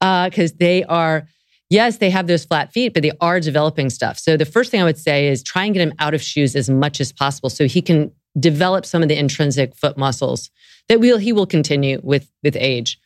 because 0.00 0.52
uh, 0.52 0.56
they 0.58 0.84
are 0.84 1.26
yes 1.68 1.98
they 1.98 2.10
have 2.10 2.26
those 2.26 2.44
flat 2.44 2.72
feet 2.72 2.94
but 2.94 3.02
they 3.02 3.12
are 3.20 3.38
developing 3.40 3.90
stuff. 3.90 4.18
So 4.18 4.36
the 4.36 4.44
first 4.44 4.70
thing 4.70 4.80
i 4.80 4.84
would 4.84 4.98
say 4.98 5.28
is 5.28 5.42
try 5.42 5.64
and 5.64 5.74
get 5.74 5.82
him 5.82 5.94
out 5.98 6.14
of 6.14 6.22
shoes 6.22 6.56
as 6.56 6.70
much 6.70 7.00
as 7.00 7.12
possible 7.12 7.50
so 7.50 7.66
he 7.66 7.82
can 7.82 8.10
develop 8.38 8.84
some 8.86 9.02
of 9.02 9.08
the 9.08 9.18
intrinsic 9.18 9.74
foot 9.74 9.96
muscles 9.96 10.50
that 10.88 11.00
will 11.00 11.18
he 11.18 11.32
will 11.32 11.46
continue 11.46 12.00
with 12.02 12.30
with 12.42 12.56
age. 12.56 12.98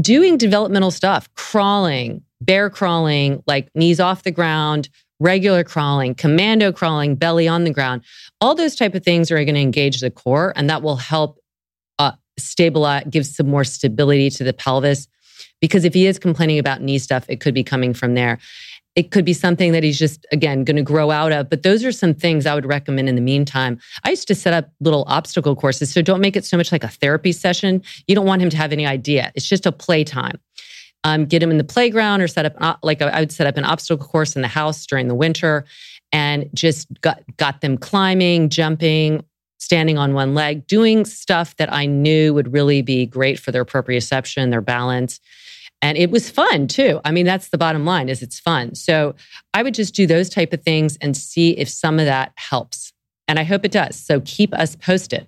Doing 0.00 0.38
developmental 0.38 0.90
stuff 0.90 1.28
crawling 1.34 2.22
bear 2.44 2.70
crawling, 2.70 3.42
like 3.46 3.68
knees 3.74 4.00
off 4.00 4.22
the 4.22 4.30
ground, 4.30 4.88
regular 5.20 5.64
crawling, 5.64 6.14
commando 6.14 6.72
crawling, 6.72 7.14
belly 7.14 7.48
on 7.48 7.64
the 7.64 7.72
ground. 7.72 8.02
All 8.40 8.54
those 8.54 8.74
type 8.74 8.94
of 8.94 9.04
things 9.04 9.30
are 9.30 9.36
going 9.36 9.54
to 9.54 9.60
engage 9.60 10.00
the 10.00 10.10
core 10.10 10.52
and 10.56 10.68
that 10.68 10.82
will 10.82 10.96
help 10.96 11.38
uh, 11.98 12.12
stabilize, 12.38 13.04
give 13.10 13.26
some 13.26 13.48
more 13.48 13.64
stability 13.64 14.30
to 14.30 14.44
the 14.44 14.52
pelvis. 14.52 15.08
Because 15.60 15.84
if 15.84 15.94
he 15.94 16.06
is 16.06 16.18
complaining 16.18 16.58
about 16.58 16.82
knee 16.82 16.98
stuff, 16.98 17.24
it 17.28 17.40
could 17.40 17.54
be 17.54 17.64
coming 17.64 17.94
from 17.94 18.14
there. 18.14 18.38
It 18.96 19.10
could 19.10 19.24
be 19.24 19.32
something 19.32 19.72
that 19.72 19.82
he's 19.82 19.98
just, 19.98 20.24
again, 20.30 20.62
going 20.62 20.76
to 20.76 20.82
grow 20.82 21.10
out 21.10 21.32
of. 21.32 21.50
But 21.50 21.64
those 21.64 21.84
are 21.84 21.90
some 21.90 22.14
things 22.14 22.46
I 22.46 22.54
would 22.54 22.66
recommend 22.66 23.08
in 23.08 23.16
the 23.16 23.20
meantime. 23.20 23.80
I 24.04 24.10
used 24.10 24.28
to 24.28 24.36
set 24.36 24.52
up 24.52 24.70
little 24.80 25.04
obstacle 25.08 25.56
courses. 25.56 25.92
So 25.92 26.00
don't 26.00 26.20
make 26.20 26.36
it 26.36 26.44
so 26.44 26.56
much 26.56 26.70
like 26.70 26.84
a 26.84 26.88
therapy 26.88 27.32
session. 27.32 27.82
You 28.06 28.14
don't 28.14 28.26
want 28.26 28.42
him 28.42 28.50
to 28.50 28.56
have 28.56 28.72
any 28.72 28.86
idea. 28.86 29.32
It's 29.34 29.48
just 29.48 29.66
a 29.66 29.72
playtime 29.72 30.38
um, 31.04 31.26
get 31.26 31.42
him 31.42 31.50
in 31.50 31.58
the 31.58 31.64
playground 31.64 32.22
or 32.22 32.28
set 32.28 32.46
up 32.46 32.78
like 32.82 33.00
I 33.00 33.20
would 33.20 33.30
set 33.30 33.46
up 33.46 33.56
an 33.56 33.64
obstacle 33.64 34.06
course 34.06 34.34
in 34.34 34.42
the 34.42 34.48
house 34.48 34.84
during 34.86 35.06
the 35.06 35.14
winter 35.14 35.64
and 36.12 36.48
just 36.54 36.88
got 37.02 37.22
got 37.36 37.60
them 37.60 37.76
climbing, 37.76 38.48
jumping, 38.48 39.24
standing 39.58 39.98
on 39.98 40.14
one 40.14 40.34
leg, 40.34 40.66
doing 40.66 41.04
stuff 41.04 41.56
that 41.56 41.72
I 41.72 41.86
knew 41.86 42.34
would 42.34 42.52
really 42.52 42.82
be 42.82 43.06
great 43.06 43.38
for 43.38 43.52
their 43.52 43.64
proprioception, 43.64 44.50
their 44.50 44.60
balance. 44.60 45.20
And 45.82 45.98
it 45.98 46.10
was 46.10 46.30
fun 46.30 46.66
too. 46.66 47.00
I 47.04 47.10
mean, 47.10 47.26
that's 47.26 47.50
the 47.50 47.58
bottom 47.58 47.84
line 47.84 48.08
is 48.08 48.22
it's 48.22 48.40
fun. 48.40 48.74
So 48.74 49.14
I 49.52 49.62
would 49.62 49.74
just 49.74 49.94
do 49.94 50.06
those 50.06 50.30
type 50.30 50.54
of 50.54 50.62
things 50.62 50.96
and 51.02 51.14
see 51.14 51.50
if 51.58 51.68
some 51.68 51.98
of 51.98 52.06
that 52.06 52.32
helps. 52.36 52.92
And 53.28 53.38
I 53.38 53.44
hope 53.44 53.64
it 53.64 53.72
does. 53.72 53.96
So 53.96 54.20
keep 54.24 54.54
us 54.54 54.76
posted. 54.76 55.26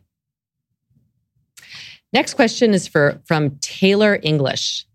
Next 2.12 2.34
question 2.34 2.72
is 2.72 2.88
for 2.88 3.20
from 3.26 3.58
Taylor 3.60 4.18
English. 4.22 4.86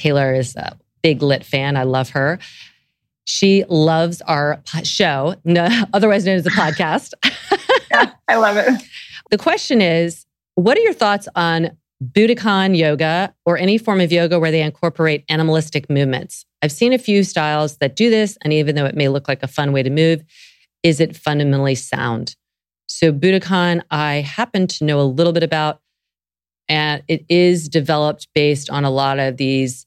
Taylor 0.00 0.34
is 0.34 0.56
a 0.56 0.78
big 1.02 1.22
lit 1.22 1.44
fan. 1.44 1.76
I 1.76 1.82
love 1.82 2.10
her. 2.10 2.38
She 3.26 3.64
loves 3.68 4.22
our 4.22 4.62
show, 4.82 5.34
otherwise 5.92 6.24
known 6.24 6.36
as 6.36 6.44
the 6.44 6.50
podcast. 6.50 7.12
yeah, 7.90 8.12
I 8.26 8.36
love 8.36 8.56
it. 8.56 8.82
The 9.30 9.36
question 9.38 9.82
is 9.82 10.24
What 10.54 10.78
are 10.78 10.80
your 10.80 10.94
thoughts 10.94 11.28
on 11.36 11.76
Budokon 12.02 12.76
yoga 12.76 13.34
or 13.44 13.58
any 13.58 13.76
form 13.76 14.00
of 14.00 14.10
yoga 14.10 14.40
where 14.40 14.50
they 14.50 14.62
incorporate 14.62 15.24
animalistic 15.28 15.90
movements? 15.90 16.46
I've 16.62 16.72
seen 16.72 16.94
a 16.94 16.98
few 16.98 17.22
styles 17.24 17.76
that 17.76 17.94
do 17.94 18.08
this, 18.08 18.38
and 18.42 18.54
even 18.54 18.74
though 18.74 18.86
it 18.86 18.96
may 18.96 19.08
look 19.08 19.28
like 19.28 19.42
a 19.42 19.48
fun 19.48 19.72
way 19.72 19.82
to 19.82 19.90
move, 19.90 20.24
is 20.82 20.98
it 20.98 21.14
fundamentally 21.14 21.74
sound? 21.74 22.36
So, 22.86 23.12
Budokon, 23.12 23.82
I 23.90 24.16
happen 24.16 24.66
to 24.66 24.84
know 24.84 24.98
a 24.98 25.02
little 25.02 25.34
bit 25.34 25.42
about, 25.42 25.80
and 26.70 27.02
it 27.06 27.24
is 27.28 27.68
developed 27.68 28.28
based 28.34 28.70
on 28.70 28.84
a 28.84 28.90
lot 28.90 29.18
of 29.18 29.36
these 29.36 29.84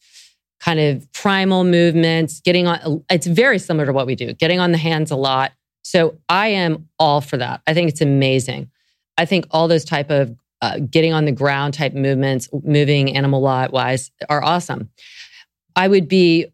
kind 0.64 0.80
of 0.80 1.12
primal 1.14 1.64
movements, 1.64 2.40
getting 2.42 2.68
on, 2.68 3.04
it's 3.10 3.28
very 3.28 3.60
similar 3.60 3.86
to 3.86 3.94
what 3.94 4.08
we 4.08 4.16
do, 4.16 4.34
getting 4.34 4.60
on 4.60 4.72
the 4.72 4.78
hands 4.78 5.12
a 5.12 5.16
lot. 5.16 5.52
So, 5.84 6.18
I 6.30 6.48
am 6.48 6.88
all 6.98 7.20
for 7.20 7.38
that. 7.38 7.62
I 7.68 7.74
think 7.74 7.90
it's 7.90 8.02
amazing. 8.02 8.70
I 9.18 9.26
think 9.26 9.46
all 9.52 9.68
those 9.68 9.86
type 9.86 10.10
of 10.10 10.36
uh, 10.62 10.80
getting 10.80 11.12
on 11.12 11.26
the 11.26 11.32
ground 11.32 11.74
type 11.74 11.94
movements, 11.94 12.48
moving 12.64 13.16
animal 13.16 13.42
lot 13.42 13.74
wise, 13.74 14.12
are 14.30 14.42
awesome. 14.42 14.90
I 15.76 15.88
would 15.88 16.08
be 16.08 16.48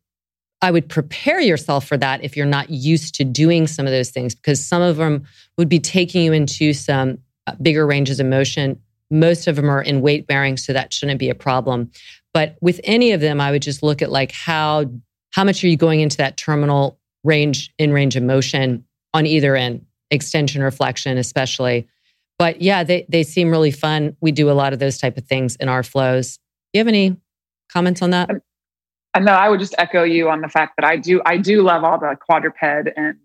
I 0.62 0.72
would 0.72 0.90
prepare 0.90 1.40
yourself 1.40 1.88
for 1.88 1.96
that 1.98 2.24
if 2.24 2.36
you're 2.36 2.46
not 2.46 2.70
used 2.70 3.16
to 3.16 3.24
doing 3.24 3.68
some 3.68 3.86
of 3.86 3.92
those 3.92 4.10
things, 4.10 4.36
because 4.36 4.64
some 4.64 4.82
of 4.82 4.98
them 4.98 5.24
would 5.58 5.70
be 5.70 5.80
taking 5.80 6.24
you 6.24 6.34
into 6.34 6.74
some 6.74 7.20
uh, 7.48 7.56
bigger 7.62 7.86
ranges 7.86 8.20
of 8.20 8.26
motion. 8.26 8.82
Most 9.10 9.48
of 9.48 9.56
them 9.56 9.70
are 9.70 9.82
in 9.82 10.02
weight 10.02 10.28
bearing, 10.28 10.58
so 10.58 10.74
that 10.74 10.92
shouldn't 10.92 11.20
be 11.20 11.30
a 11.30 11.36
problem. 11.36 11.92
But 12.34 12.58
with 12.62 12.80
any 12.84 13.12
of 13.12 13.22
them, 13.22 13.42
I 13.42 13.52
would 13.52 13.62
just 13.62 13.84
look 13.84 14.02
at 14.02 14.12
like 14.12 14.32
how 14.32 14.86
how 15.32 15.44
much 15.44 15.64
are 15.64 15.68
you 15.68 15.78
going 15.78 16.00
into 16.00 16.18
that 16.18 16.38
terminal 16.38 17.00
range 17.24 17.72
in 17.78 17.92
range 17.92 18.16
of 18.16 18.24
motion 18.24 18.84
on 19.14 19.26
either 19.26 19.56
end, 19.56 19.86
extension 20.12 20.62
or 20.62 20.72
flexion, 20.72 21.18
especially. 21.18 21.88
But 22.38 22.62
yeah, 22.62 22.84
they 22.84 23.06
they 23.10 23.24
seem 23.24 23.50
really 23.52 23.72
fun. 23.72 24.16
We 24.22 24.32
do 24.32 24.50
a 24.50 24.54
lot 24.54 24.74
of 24.74 24.80
those 24.80 24.98
type 24.98 25.18
of 25.18 25.26
things 25.26 25.56
in 25.58 25.70
our 25.70 25.84
flows. 25.84 26.38
Do 26.38 26.78
you 26.78 26.80
have 26.80 26.88
any 26.88 27.18
comments 27.72 28.02
on 28.02 28.12
that? 28.12 28.30
And 29.14 29.26
no, 29.26 29.34
I 29.34 29.50
would 29.50 29.60
just 29.60 29.76
echo 29.78 30.04
you 30.04 30.30
on 30.30 30.42
the 30.42 30.48
fact 30.48 30.74
that 30.78 30.86
I 30.86 30.96
do 30.98 31.22
I 31.26 31.38
do 31.38 31.62
love 31.62 31.84
all 31.84 32.00
the 32.00 32.16
quadruped 32.20 32.58
and 32.96 33.18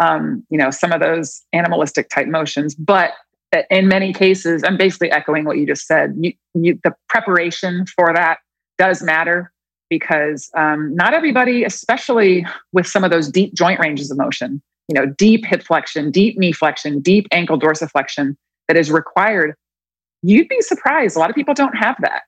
um, 0.00 0.44
you 0.50 0.58
know 0.58 0.70
some 0.70 0.92
of 0.92 1.00
those 1.00 1.42
animalistic 1.52 2.08
type 2.08 2.26
motions, 2.28 2.74
but 2.74 3.12
in 3.70 3.88
many 3.88 4.12
cases, 4.12 4.62
I'm 4.64 4.76
basically 4.76 5.10
echoing 5.10 5.44
what 5.44 5.58
you 5.58 5.66
just 5.66 5.86
said. 5.86 6.14
You, 6.18 6.32
you, 6.54 6.78
the 6.84 6.94
preparation 7.08 7.86
for 7.86 8.12
that 8.12 8.38
does 8.76 9.02
matter 9.02 9.52
because 9.90 10.50
um, 10.56 10.94
not 10.94 11.14
everybody, 11.14 11.64
especially 11.64 12.46
with 12.72 12.86
some 12.86 13.04
of 13.04 13.10
those 13.10 13.28
deep 13.28 13.54
joint 13.54 13.80
ranges 13.80 14.10
of 14.10 14.18
motion, 14.18 14.62
you 14.88 14.94
know, 14.94 15.06
deep 15.06 15.44
hip 15.46 15.62
flexion, 15.62 16.10
deep 16.10 16.38
knee 16.38 16.52
flexion, 16.52 17.00
deep 17.00 17.26
ankle 17.32 17.58
dorsiflexion 17.58 18.36
that 18.68 18.76
is 18.76 18.90
required. 18.90 19.54
You'd 20.22 20.48
be 20.48 20.60
surprised. 20.60 21.16
A 21.16 21.18
lot 21.18 21.30
of 21.30 21.36
people 21.36 21.54
don't 21.54 21.76
have 21.76 21.96
that. 22.00 22.22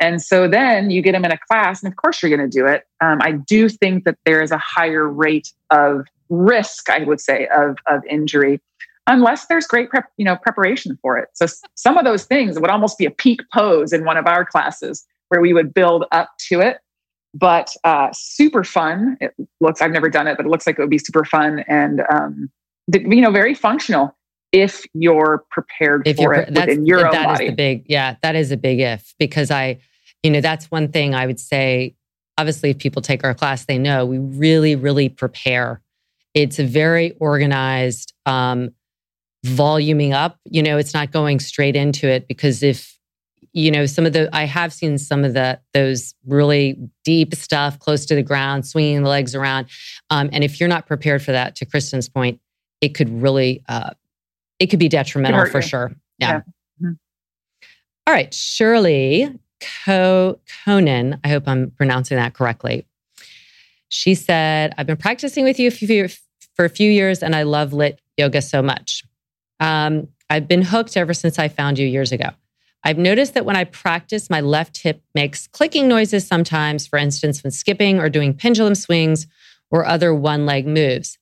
And 0.00 0.20
so 0.20 0.48
then 0.48 0.90
you 0.90 1.02
get 1.02 1.12
them 1.12 1.24
in 1.24 1.30
a 1.30 1.38
class, 1.48 1.82
and 1.82 1.92
of 1.92 1.96
course 1.96 2.20
you're 2.20 2.36
going 2.36 2.48
to 2.48 2.58
do 2.58 2.66
it. 2.66 2.82
Um, 3.00 3.20
I 3.22 3.32
do 3.32 3.68
think 3.68 4.04
that 4.04 4.18
there 4.24 4.42
is 4.42 4.50
a 4.50 4.58
higher 4.58 5.08
rate 5.08 5.52
of 5.70 6.04
risk, 6.28 6.90
I 6.90 7.04
would 7.04 7.20
say, 7.20 7.46
of, 7.54 7.78
of 7.86 8.04
injury, 8.06 8.60
unless 9.06 9.46
there's 9.46 9.66
great 9.66 9.90
prep, 9.90 10.06
you 10.16 10.24
know, 10.24 10.36
preparation 10.36 10.98
for 11.02 11.18
it. 11.18 11.28
So 11.34 11.46
some 11.74 11.96
of 11.96 12.04
those 12.04 12.24
things 12.24 12.58
would 12.58 12.70
almost 12.70 12.98
be 12.98 13.04
a 13.04 13.10
peak 13.10 13.40
pose 13.52 13.92
in 13.92 14.04
one 14.04 14.16
of 14.16 14.26
our 14.26 14.44
classes 14.44 15.04
where 15.28 15.40
we 15.40 15.52
would 15.52 15.74
build 15.74 16.04
up 16.12 16.30
to 16.48 16.60
it. 16.60 16.78
But 17.34 17.74
uh, 17.82 18.10
super 18.12 18.62
fun. 18.62 19.16
It 19.20 19.34
looks. 19.60 19.82
I've 19.82 19.90
never 19.90 20.08
done 20.08 20.28
it, 20.28 20.36
but 20.36 20.46
it 20.46 20.48
looks 20.48 20.66
like 20.66 20.78
it 20.78 20.82
would 20.82 20.90
be 20.90 20.98
super 20.98 21.24
fun 21.24 21.64
and 21.66 22.02
um, 22.08 22.50
you 22.92 23.20
know 23.20 23.32
very 23.32 23.54
functional 23.54 24.16
if 24.54 24.84
you're 24.94 25.44
prepared 25.50 26.06
if 26.06 26.16
for 26.16 26.32
it 26.32 26.48
within 26.48 26.86
your 26.86 27.04
own 27.06 27.12
that 27.12 27.26
body. 27.26 27.46
Is 27.46 27.50
the 27.50 27.56
big, 27.56 27.86
yeah, 27.88 28.14
that 28.22 28.36
is 28.36 28.52
a 28.52 28.56
big 28.56 28.78
if 28.78 29.12
because 29.18 29.50
I, 29.50 29.80
you 30.22 30.30
know, 30.30 30.40
that's 30.40 30.70
one 30.70 30.88
thing 30.88 31.14
I 31.14 31.26
would 31.26 31.40
say. 31.40 31.96
Obviously, 32.38 32.70
if 32.70 32.78
people 32.78 33.02
take 33.02 33.24
our 33.24 33.34
class, 33.34 33.64
they 33.64 33.78
know 33.78 34.06
we 34.06 34.18
really, 34.18 34.76
really 34.76 35.08
prepare. 35.08 35.80
It's 36.34 36.60
a 36.60 36.64
very 36.64 37.12
organized, 37.18 38.12
um, 38.26 38.70
voluming 39.44 40.12
up. 40.12 40.38
You 40.44 40.62
know, 40.62 40.78
it's 40.78 40.94
not 40.94 41.10
going 41.12 41.40
straight 41.40 41.76
into 41.76 42.08
it 42.08 42.26
because 42.28 42.62
if 42.62 42.92
you 43.52 43.70
know 43.70 43.86
some 43.86 44.04
of 44.04 44.12
the 44.12 44.28
i 44.34 44.42
have 44.42 44.72
seen 44.72 44.98
some 44.98 45.22
of 45.22 45.34
the 45.34 45.60
those 45.74 46.12
really 46.26 46.76
deep 47.04 47.36
stuff 47.36 47.78
close 47.78 48.04
to 48.04 48.16
the 48.16 48.22
ground 48.22 48.66
swinging 48.66 49.04
the 49.04 49.08
legs 49.08 49.32
around 49.32 49.68
um, 50.10 50.28
and 50.32 50.42
if 50.42 50.58
you're 50.58 50.68
not 50.68 50.88
prepared 50.88 51.22
for 51.22 51.30
that 51.30 51.54
to 51.54 51.64
kristen's 51.64 52.08
point 52.08 52.40
it 52.80 52.94
could 52.94 53.22
really 53.22 53.62
uh, 53.68 53.90
it 54.58 54.66
could 54.66 54.78
be 54.78 54.88
detrimental 54.88 55.46
for 55.46 55.58
you. 55.58 55.62
sure. 55.62 55.92
Yeah. 56.18 56.28
yeah. 56.28 56.38
Mm-hmm. 56.82 56.92
All 58.06 58.14
right. 58.14 58.32
Shirley 58.32 59.38
Co- 59.84 60.38
Conan, 60.64 61.20
I 61.24 61.28
hope 61.28 61.44
I'm 61.46 61.70
pronouncing 61.70 62.16
that 62.16 62.34
correctly. 62.34 62.86
She 63.88 64.14
said, 64.14 64.74
I've 64.76 64.86
been 64.86 64.96
practicing 64.96 65.44
with 65.44 65.58
you 65.58 65.70
for 65.70 66.64
a 66.64 66.68
few 66.68 66.90
years 66.90 67.22
and 67.22 67.34
I 67.34 67.44
love 67.44 67.72
lit 67.72 68.00
yoga 68.16 68.42
so 68.42 68.62
much. 68.62 69.04
Um, 69.64 70.08
I've 70.30 70.48
been 70.48 70.62
hooked 70.62 70.96
ever 70.96 71.14
since 71.14 71.38
I 71.38 71.48
found 71.48 71.78
you 71.78 71.86
years 71.86 72.12
ago. 72.12 72.30
I've 72.82 72.98
noticed 72.98 73.34
that 73.34 73.46
when 73.46 73.56
I 73.56 73.64
practice, 73.64 74.28
my 74.28 74.40
left 74.40 74.82
hip 74.82 75.02
makes 75.14 75.46
clicking 75.46 75.88
noises 75.88 76.26
sometimes, 76.26 76.86
for 76.86 76.98
instance, 76.98 77.42
when 77.42 77.50
skipping 77.50 77.98
or 77.98 78.08
doing 78.08 78.34
pendulum 78.34 78.74
swings 78.74 79.26
or 79.70 79.86
other 79.86 80.14
one 80.14 80.44
leg 80.44 80.66
moves 80.66 81.18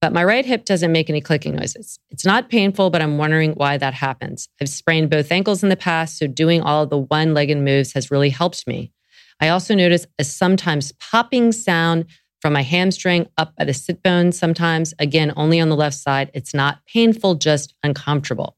but 0.00 0.12
my 0.12 0.22
right 0.22 0.44
hip 0.44 0.64
doesn't 0.64 0.92
make 0.92 1.08
any 1.08 1.20
clicking 1.20 1.56
noises. 1.56 1.98
It's 2.10 2.24
not 2.24 2.50
painful, 2.50 2.90
but 2.90 3.02
I'm 3.02 3.18
wondering 3.18 3.52
why 3.52 3.78
that 3.78 3.94
happens. 3.94 4.48
I've 4.60 4.68
sprained 4.68 5.10
both 5.10 5.32
ankles 5.32 5.62
in 5.62 5.68
the 5.68 5.76
past, 5.76 6.18
so 6.18 6.26
doing 6.26 6.60
all 6.60 6.86
the 6.86 6.98
one 6.98 7.34
legged 7.34 7.58
moves 7.58 7.92
has 7.94 8.10
really 8.10 8.30
helped 8.30 8.66
me. 8.66 8.92
I 9.40 9.48
also 9.48 9.74
notice 9.74 10.06
a 10.18 10.24
sometimes 10.24 10.92
popping 10.92 11.52
sound 11.52 12.06
from 12.46 12.52
my 12.52 12.62
hamstring 12.62 13.28
up 13.38 13.52
at 13.58 13.66
the 13.66 13.74
sit 13.74 14.04
bone 14.04 14.30
sometimes. 14.30 14.94
Again, 15.00 15.32
only 15.34 15.58
on 15.58 15.68
the 15.68 15.74
left 15.74 15.96
side. 15.96 16.30
It's 16.32 16.54
not 16.54 16.78
painful, 16.86 17.34
just 17.34 17.74
uncomfortable. 17.82 18.56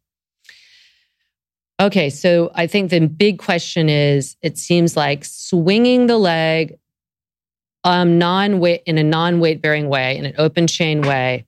Okay, 1.81 2.11
so 2.11 2.51
I 2.55 2.67
think 2.67 2.91
the 2.91 3.07
big 3.07 3.39
question 3.39 3.89
is 3.89 4.37
it 4.43 4.59
seems 4.59 4.95
like 4.95 5.25
swinging 5.25 6.07
the 6.07 6.19
leg 6.19 6.79
um, 7.83 8.19
non-weight 8.19 8.83
in 8.85 8.99
a 8.99 9.03
non-weight 9.03 9.63
bearing 9.63 9.89
way, 9.89 10.19
in 10.19 10.27
an 10.27 10.35
open 10.37 10.67
chain 10.67 11.01
way, 11.01 11.47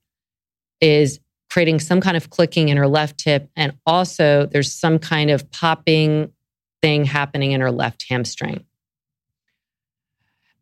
is 0.81 1.21
creating 1.51 1.79
some 1.79 2.01
kind 2.01 2.17
of 2.17 2.31
clicking 2.31 2.71
in 2.71 2.79
her 2.79 2.89
left 2.89 3.23
hip, 3.23 3.51
and 3.55 3.75
also 3.85 4.47
there's 4.47 4.73
some 4.73 4.99
kind 4.99 5.31
of 5.31 5.51
popping 5.51 6.33
thing 6.81 7.05
happening 7.05 7.53
in 7.53 7.61
her 7.61 7.71
left 7.71 8.07
hamstring. 8.09 8.65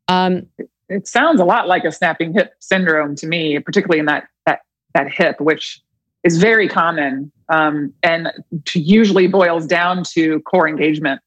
Um, 0.09 0.49
it 0.88 1.07
sounds 1.07 1.40
a 1.40 1.44
lot 1.44 1.68
like 1.68 1.85
a 1.85 1.92
snapping 1.92 2.33
hip 2.33 2.55
syndrome 2.61 3.14
to 3.16 3.27
me, 3.27 3.59
particularly 3.59 3.98
in 3.98 4.07
that 4.07 4.29
that 4.46 4.61
that 4.94 5.11
hip, 5.11 5.40
which 5.40 5.81
is 6.24 6.38
very 6.38 6.68
common 6.68 7.31
um, 7.48 7.92
and 8.03 8.33
usually 8.74 9.27
boils 9.27 9.66
down 9.66 10.03
to 10.03 10.40
core 10.40 10.68
engagement. 10.68 11.20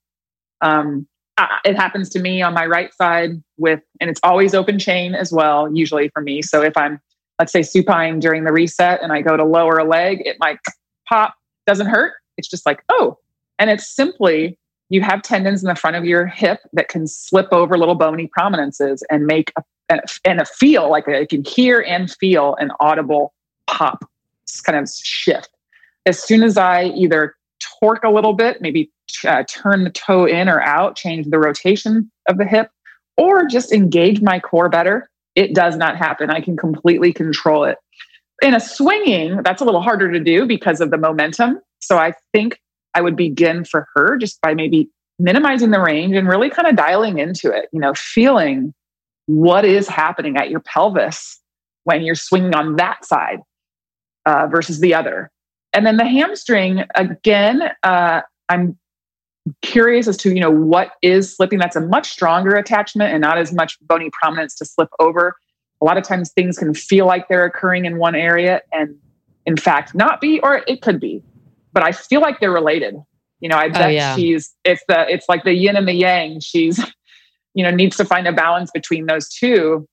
Um, 0.62 1.08
it 1.64 1.76
happens 1.76 2.10
to 2.10 2.20
me 2.20 2.42
on 2.42 2.54
my 2.54 2.66
right 2.66 2.94
side 2.94 3.32
with, 3.58 3.80
and 4.00 4.10
it's 4.10 4.20
always 4.24 4.54
open 4.54 4.78
chain 4.78 5.16
as 5.16 5.32
well, 5.32 5.74
usually 5.74 6.10
for 6.10 6.22
me. 6.22 6.42
So 6.42 6.62
if 6.62 6.76
I'm, 6.78 7.00
let's 7.40 7.52
say, 7.52 7.64
supine 7.64 8.20
during 8.20 8.44
the 8.44 8.52
reset 8.52 9.02
and 9.02 9.12
I 9.12 9.22
go 9.22 9.38
to 9.38 9.44
lower 9.44 9.78
a 9.78 9.84
leg, 9.84 10.22
it 10.26 10.38
might 10.40 10.60
pop, 11.08 11.34
doesn't 11.66 11.88
hurt. 11.88 12.14
It's 12.38 12.48
just 12.48 12.66
like, 12.66 12.84
oh. 12.90 13.18
And 13.58 13.70
it's 13.70 13.88
simply 13.88 14.60
you 14.92 15.02
have 15.02 15.22
tendons 15.22 15.64
in 15.64 15.70
the 15.70 15.76
front 15.76 15.96
of 15.96 16.04
your 16.04 16.26
hip 16.26 16.60
that 16.74 16.90
can 16.90 17.08
slip 17.08 17.48
over 17.54 17.78
little 17.78 17.96
bony 17.96 18.28
prominences 18.28 19.04
and 19.10 19.26
make 19.26 19.54
a, 19.58 19.64
and 20.26 20.42
a 20.42 20.46
feel 20.46 20.92
like 20.92 21.08
a, 21.08 21.22
you 21.22 21.28
can 21.28 21.46
hear 21.46 21.80
and 21.80 22.12
feel 22.12 22.56
an 22.60 22.72
audible 22.82 23.34
pop, 23.68 24.04
kind 24.66 24.78
of 24.78 24.90
shift. 24.90 25.50
As 26.06 26.22
soon 26.22 26.44
as 26.44 26.58
I 26.58 26.88
either 26.88 27.36
torque 27.80 28.04
a 28.04 28.10
little 28.10 28.34
bit, 28.34 28.62
maybe 28.62 28.92
uh, 29.26 29.44
turn 29.48 29.86
the 29.86 29.92
toe 29.92 30.26
in 30.26 30.50
or 30.50 30.62
out, 30.62 30.98
change 30.98 31.26
the 31.28 31.40
rotation 31.40 32.12
of 32.28 32.38
the 32.38 32.46
hip, 32.46 32.70
or 33.16 33.46
just 33.46 33.72
engage 33.72 34.22
my 34.22 34.42
core 34.42 34.68
better, 34.68 35.10
it 35.36 35.56
does 35.56 35.78
not 35.78 35.96
happen. 35.96 36.30
I 36.30 36.42
can 36.42 36.58
completely 36.58 37.14
control 37.14 37.64
it. 37.64 37.78
In 38.42 38.54
a 38.54 38.60
swinging, 38.60 39.42
that's 39.44 39.62
a 39.62 39.66
little 39.66 39.82
harder 39.82 40.12
to 40.12 40.20
do 40.20 40.46
because 40.46 40.82
of 40.82 40.92
the 40.92 40.98
momentum. 40.98 41.62
So 41.80 41.98
I 41.98 42.14
think 42.34 42.60
I 42.94 43.02
would 43.02 43.16
begin 43.16 43.66
for 43.66 43.88
her 43.96 44.18
just 44.18 44.42
by 44.42 44.54
maybe 44.54 44.90
minimizing 45.20 45.72
the 45.72 45.80
range 45.80 46.16
and 46.16 46.28
really 46.28 46.50
kind 46.50 46.68
of 46.68 46.76
dialing 46.76 47.20
into 47.20 47.52
it, 47.52 47.70
you 47.72 47.80
know, 47.80 47.94
feeling 47.96 48.74
what 49.28 49.66
is 49.66 49.88
happening 49.88 50.38
at 50.38 50.50
your 50.50 50.60
pelvis 50.60 51.40
when 51.84 52.02
you're 52.04 52.16
swinging 52.16 52.56
on 52.56 52.76
that 52.76 53.06
side 53.06 53.40
uh, 54.26 54.48
versus 54.48 54.80
the 54.80 54.94
other. 54.94 55.30
And 55.74 55.86
then 55.86 55.98
the 55.98 56.06
hamstring, 56.06 56.84
again, 56.96 57.72
uh, 57.84 58.22
I'm 58.50 58.78
curious 59.62 60.08
as 60.08 60.18
to 60.18 60.34
you 60.34 60.40
know 60.40 60.52
what 60.52 60.92
is 61.02 61.36
slipping. 61.36 61.60
That's 61.60 61.76
a 61.76 61.82
much 61.82 62.10
stronger 62.10 62.56
attachment 62.56 63.14
and 63.14 63.22
not 63.22 63.38
as 63.38 63.54
much 63.54 63.78
bony 63.82 64.10
prominence 64.12 64.56
to 64.56 64.66
slip 64.66 64.90
over. 65.00 65.36
A 65.82 65.86
lot 65.86 65.98
of 65.98 66.04
times 66.04 66.32
things 66.32 66.58
can 66.58 66.74
feel 66.74 67.08
like 67.08 67.28
they're 67.28 67.46
occurring 67.46 67.86
in 67.86 67.98
one 67.98 68.16
area 68.16 68.62
and 68.72 68.96
in 69.46 69.58
fact 69.58 69.96
not 69.96 70.22
be 70.22 70.40
or 70.42 70.64
it 70.68 70.82
could 70.82 71.00
be 71.00 71.24
but 71.74 71.84
i 71.84 71.92
feel 71.92 72.22
like 72.22 72.40
they're 72.40 72.52
related 72.52 72.96
you 73.40 73.50
know 73.50 73.58
i 73.58 73.66
oh, 73.66 73.70
bet 73.70 73.86
oh, 73.86 73.90
yeah. 73.90 74.16
she's 74.16 74.54
it's 74.64 74.84
the 74.88 75.12
it's 75.12 75.28
like 75.28 75.44
the 75.44 75.54
yin 75.54 75.76
and 75.76 75.88
the 75.88 75.94
yang 75.94 76.40
she's 76.40 76.80
you 77.54 77.64
know 77.64 77.72
needs 77.72 77.98
to 77.98 78.06
find 78.06 78.28
a 78.28 78.32
balance 78.32 78.72
between 78.72 79.06
those 79.06 79.30
two 79.30 79.88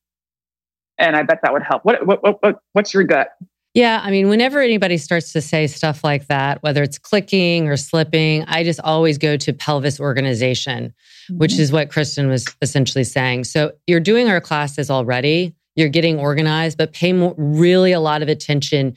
and 0.98 1.16
i 1.16 1.22
bet 1.22 1.40
that 1.42 1.52
would 1.52 1.62
help 1.62 1.84
what 1.84 2.06
what, 2.06 2.22
what, 2.22 2.42
what 2.42 2.58
what's 2.72 2.94
your 2.94 3.04
gut 3.04 3.30
Yeah, 3.74 4.00
I 4.02 4.10
mean, 4.10 4.28
whenever 4.28 4.60
anybody 4.60 4.96
starts 4.96 5.32
to 5.34 5.40
say 5.40 5.66
stuff 5.68 6.02
like 6.02 6.26
that, 6.28 6.62
whether 6.62 6.82
it's 6.82 6.98
clicking 6.98 7.68
or 7.68 7.76
slipping, 7.76 8.44
I 8.48 8.64
just 8.64 8.80
always 8.80 9.18
go 9.18 9.36
to 9.36 9.52
pelvis 9.52 10.00
organization, 10.00 10.88
mm-hmm. 10.88 11.38
which 11.38 11.58
is 11.58 11.70
what 11.70 11.90
Kristen 11.90 12.28
was 12.28 12.46
essentially 12.62 13.04
saying. 13.04 13.44
So 13.44 13.72
you're 13.86 14.00
doing 14.00 14.28
our 14.28 14.40
classes 14.40 14.90
already, 14.90 15.54
you're 15.76 15.90
getting 15.90 16.18
organized, 16.18 16.76
but 16.76 16.92
pay 16.92 17.12
more, 17.12 17.34
really 17.36 17.92
a 17.92 18.00
lot 18.00 18.20
of 18.20 18.28
attention 18.28 18.96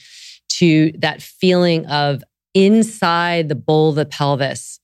to 0.50 0.92
that 0.98 1.22
feeling 1.22 1.86
of 1.86 2.24
inside 2.54 3.50
the 3.50 3.56
bowl 3.56 3.90
of 3.90 3.96
the 3.96 4.06
pelvis, 4.06 4.80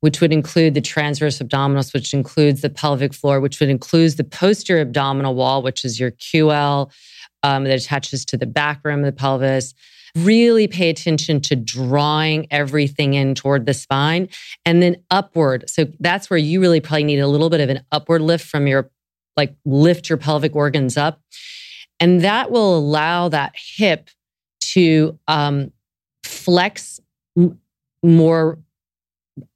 which 0.00 0.20
would 0.20 0.32
include 0.32 0.74
the 0.74 0.80
transverse 0.80 1.38
abdominis, 1.38 1.92
which 1.92 2.14
includes 2.14 2.62
the 2.62 2.70
pelvic 2.70 3.12
floor, 3.12 3.40
which 3.40 3.60
would 3.60 3.68
include 3.68 4.16
the 4.16 4.24
posterior 4.24 4.82
abdominal 4.82 5.34
wall, 5.34 5.62
which 5.62 5.84
is 5.84 6.00
your 6.00 6.10
QL 6.12 6.90
um, 7.42 7.64
that 7.64 7.78
attaches 7.78 8.24
to 8.26 8.36
the 8.36 8.46
back 8.46 8.80
rim 8.84 9.00
of 9.00 9.06
the 9.06 9.12
pelvis. 9.12 9.74
Really 10.16 10.66
pay 10.66 10.90
attention 10.90 11.40
to 11.42 11.54
drawing 11.54 12.48
everything 12.50 13.14
in 13.14 13.34
toward 13.34 13.66
the 13.66 13.74
spine 13.74 14.28
and 14.64 14.82
then 14.82 14.96
upward. 15.10 15.70
So 15.70 15.86
that's 16.00 16.28
where 16.28 16.38
you 16.38 16.60
really 16.60 16.80
probably 16.80 17.04
need 17.04 17.20
a 17.20 17.28
little 17.28 17.50
bit 17.50 17.60
of 17.60 17.68
an 17.68 17.84
upward 17.92 18.22
lift 18.22 18.44
from 18.44 18.66
your, 18.66 18.90
like, 19.36 19.54
lift 19.64 20.08
your 20.08 20.18
pelvic 20.18 20.56
organs 20.56 20.96
up. 20.96 21.20
And 22.00 22.22
that 22.22 22.50
will 22.50 22.76
allow 22.76 23.28
that 23.28 23.52
hip 23.54 24.10
to 24.72 25.18
um, 25.28 25.72
flex 26.24 26.99
m- 27.36 27.58
more, 28.02 28.58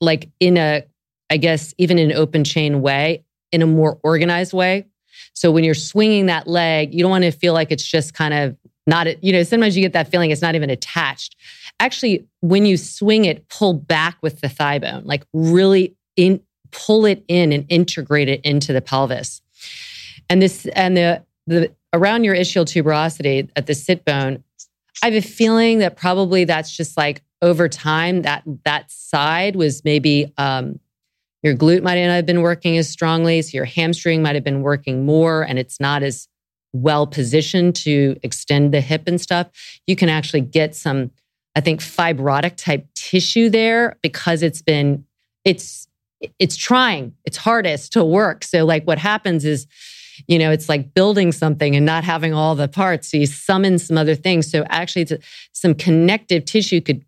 like 0.00 0.30
in 0.40 0.56
a, 0.56 0.84
I 1.30 1.36
guess, 1.36 1.74
even 1.78 1.98
in 1.98 2.10
an 2.10 2.16
open 2.16 2.44
chain 2.44 2.82
way, 2.82 3.24
in 3.52 3.62
a 3.62 3.66
more 3.66 3.98
organized 4.02 4.52
way. 4.52 4.86
So 5.32 5.50
when 5.50 5.64
you're 5.64 5.74
swinging 5.74 6.26
that 6.26 6.46
leg, 6.46 6.94
you 6.94 7.02
don't 7.02 7.10
want 7.10 7.24
to 7.24 7.30
feel 7.30 7.52
like 7.54 7.70
it's 7.70 7.86
just 7.86 8.14
kind 8.14 8.34
of 8.34 8.56
not, 8.86 9.22
you 9.24 9.32
know, 9.32 9.42
sometimes 9.42 9.76
you 9.76 9.82
get 9.82 9.94
that 9.94 10.08
feeling 10.08 10.30
it's 10.30 10.42
not 10.42 10.54
even 10.54 10.70
attached. 10.70 11.36
Actually, 11.80 12.26
when 12.40 12.66
you 12.66 12.76
swing 12.76 13.24
it, 13.24 13.48
pull 13.48 13.74
back 13.74 14.18
with 14.22 14.40
the 14.40 14.48
thigh 14.48 14.78
bone, 14.78 15.02
like 15.04 15.24
really 15.32 15.96
in, 16.16 16.40
pull 16.70 17.06
it 17.06 17.24
in 17.28 17.52
and 17.52 17.64
integrate 17.68 18.28
it 18.28 18.40
into 18.42 18.72
the 18.72 18.82
pelvis. 18.82 19.40
And 20.28 20.42
this, 20.42 20.66
and 20.74 20.96
the, 20.96 21.24
the, 21.46 21.72
around 21.92 22.24
your 22.24 22.34
ischial 22.34 22.64
tuberosity 22.64 23.48
at 23.56 23.66
the 23.66 23.74
sit 23.74 24.04
bone, 24.04 24.44
I 25.02 25.06
have 25.06 25.14
a 25.14 25.26
feeling 25.26 25.78
that 25.78 25.96
probably 25.96 26.44
that's 26.44 26.76
just 26.76 26.96
like 26.96 27.22
over 27.44 27.68
time 27.68 28.22
that 28.22 28.42
that 28.64 28.90
side 28.90 29.54
was 29.54 29.84
maybe 29.84 30.32
um, 30.38 30.80
your 31.42 31.54
glute 31.54 31.82
might 31.82 32.02
not 32.02 32.14
have 32.14 32.24
been 32.24 32.40
working 32.40 32.78
as 32.78 32.88
strongly. 32.88 33.42
So 33.42 33.56
your 33.56 33.66
hamstring 33.66 34.22
might 34.22 34.34
have 34.34 34.42
been 34.42 34.62
working 34.62 35.04
more 35.04 35.42
and 35.42 35.58
it's 35.58 35.78
not 35.78 36.02
as 36.02 36.26
well 36.72 37.06
positioned 37.06 37.76
to 37.76 38.16
extend 38.22 38.72
the 38.72 38.80
hip 38.80 39.02
and 39.06 39.20
stuff. 39.20 39.48
You 39.86 39.94
can 39.94 40.08
actually 40.08 40.40
get 40.40 40.74
some, 40.74 41.10
I 41.54 41.60
think, 41.60 41.80
fibrotic 41.80 42.56
type 42.56 42.88
tissue 42.94 43.50
there 43.50 43.96
because 44.02 44.42
it's 44.42 44.62
been, 44.62 45.04
it's, 45.44 45.86
it's 46.38 46.56
trying 46.56 47.12
its 47.26 47.36
hardest 47.36 47.92
to 47.92 48.04
work. 48.04 48.42
So, 48.42 48.64
like, 48.64 48.84
what 48.84 48.98
happens 48.98 49.44
is, 49.44 49.66
you 50.26 50.38
know, 50.38 50.50
it's 50.50 50.70
like 50.70 50.94
building 50.94 51.30
something 51.30 51.76
and 51.76 51.84
not 51.84 52.04
having 52.04 52.32
all 52.32 52.54
the 52.54 52.68
parts. 52.68 53.10
So 53.10 53.18
you 53.18 53.26
summon 53.26 53.78
some 53.78 53.98
other 53.98 54.14
things. 54.14 54.50
So 54.50 54.64
actually, 54.70 55.06
some 55.52 55.74
connective 55.74 56.46
tissue 56.46 56.80
could 56.80 57.04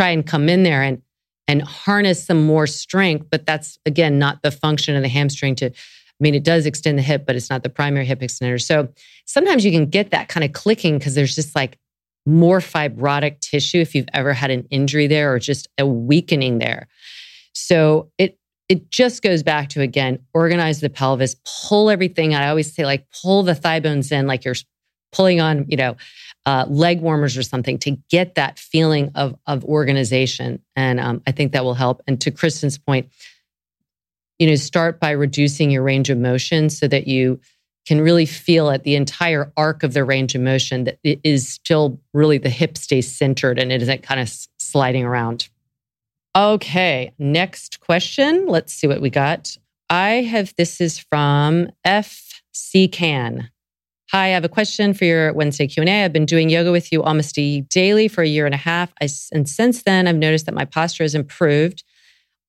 try 0.00 0.08
and 0.08 0.26
come 0.26 0.48
in 0.48 0.62
there 0.62 0.82
and 0.82 1.02
and 1.46 1.60
harness 1.62 2.24
some 2.24 2.46
more 2.46 2.66
strength. 2.66 3.26
But 3.30 3.44
that's 3.44 3.78
again 3.84 4.18
not 4.18 4.42
the 4.42 4.50
function 4.50 4.96
of 4.96 5.02
the 5.02 5.08
hamstring 5.08 5.54
to. 5.56 5.66
I 5.66 6.22
mean, 6.22 6.34
it 6.34 6.44
does 6.44 6.64
extend 6.64 6.98
the 6.98 7.02
hip, 7.02 7.24
but 7.26 7.36
it's 7.36 7.50
not 7.50 7.62
the 7.62 7.70
primary 7.70 8.06
hip 8.06 8.20
extender. 8.20 8.60
So 8.60 8.88
sometimes 9.26 9.64
you 9.64 9.70
can 9.70 9.86
get 9.86 10.10
that 10.10 10.28
kind 10.28 10.44
of 10.44 10.52
clicking 10.52 10.98
because 10.98 11.14
there's 11.14 11.34
just 11.34 11.54
like 11.54 11.78
more 12.26 12.60
fibrotic 12.60 13.40
tissue 13.40 13.78
if 13.78 13.94
you've 13.94 14.08
ever 14.12 14.34
had 14.34 14.50
an 14.50 14.66
injury 14.70 15.06
there 15.06 15.32
or 15.34 15.38
just 15.38 15.68
a 15.78 15.86
weakening 15.86 16.58
there. 16.58 16.88
So 17.52 18.10
it 18.16 18.38
it 18.70 18.90
just 18.90 19.20
goes 19.22 19.42
back 19.42 19.68
to 19.70 19.82
again, 19.82 20.20
organize 20.32 20.80
the 20.80 20.88
pelvis, 20.88 21.36
pull 21.66 21.90
everything. 21.90 22.34
I 22.34 22.48
always 22.48 22.72
say 22.72 22.86
like 22.86 23.04
pull 23.22 23.42
the 23.42 23.54
thigh 23.54 23.80
bones 23.80 24.10
in 24.12 24.26
like 24.26 24.46
you're 24.46 24.54
pulling 25.12 25.40
on, 25.40 25.66
you 25.68 25.76
know, 25.76 25.96
uh, 26.46 26.64
leg 26.68 27.00
warmers 27.00 27.36
or 27.36 27.42
something 27.42 27.78
to 27.78 27.96
get 28.10 28.34
that 28.34 28.58
feeling 28.58 29.10
of, 29.14 29.36
of 29.46 29.64
organization. 29.64 30.62
And 30.76 30.98
um, 30.98 31.22
I 31.26 31.32
think 31.32 31.52
that 31.52 31.64
will 31.64 31.74
help. 31.74 32.02
And 32.06 32.20
to 32.22 32.30
Kristen's 32.30 32.78
point, 32.78 33.10
you 34.38 34.46
know, 34.46 34.54
start 34.54 35.00
by 35.00 35.10
reducing 35.10 35.70
your 35.70 35.82
range 35.82 36.08
of 36.08 36.18
motion 36.18 36.70
so 36.70 36.88
that 36.88 37.06
you 37.06 37.40
can 37.86 38.00
really 38.00 38.26
feel 38.26 38.70
at 38.70 38.84
the 38.84 38.94
entire 38.94 39.52
arc 39.56 39.82
of 39.82 39.92
the 39.92 40.04
range 40.04 40.34
of 40.34 40.40
motion 40.40 40.84
that 40.84 40.98
it 41.02 41.20
is 41.24 41.48
still 41.48 42.00
really 42.14 42.38
the 42.38 42.50
hip 42.50 42.78
stays 42.78 43.14
centered 43.14 43.58
and 43.58 43.72
it 43.72 43.82
isn't 43.82 44.02
kind 44.02 44.20
of 44.20 44.32
sliding 44.58 45.04
around. 45.04 45.48
Okay, 46.36 47.12
next 47.18 47.80
question. 47.80 48.46
Let's 48.46 48.72
see 48.72 48.86
what 48.86 49.00
we 49.00 49.10
got. 49.10 49.56
I 49.88 50.22
have 50.22 50.54
this 50.56 50.80
is 50.80 50.98
from 50.98 51.70
FC 51.84 52.90
Can. 52.92 53.50
Hi, 54.12 54.24
I 54.24 54.28
have 54.30 54.44
a 54.44 54.48
question 54.48 54.92
for 54.92 55.04
your 55.04 55.32
Wednesday 55.34 55.68
Q&A. 55.68 56.04
I've 56.04 56.12
been 56.12 56.26
doing 56.26 56.50
yoga 56.50 56.72
with 56.72 56.90
you 56.90 57.00
almost 57.00 57.38
daily 57.68 58.08
for 58.08 58.22
a 58.22 58.26
year 58.26 58.44
and 58.44 58.54
a 58.54 58.58
half. 58.58 58.92
I, 59.00 59.08
and 59.30 59.48
since 59.48 59.84
then, 59.84 60.08
I've 60.08 60.16
noticed 60.16 60.46
that 60.46 60.54
my 60.54 60.64
posture 60.64 61.04
has 61.04 61.14
improved 61.14 61.84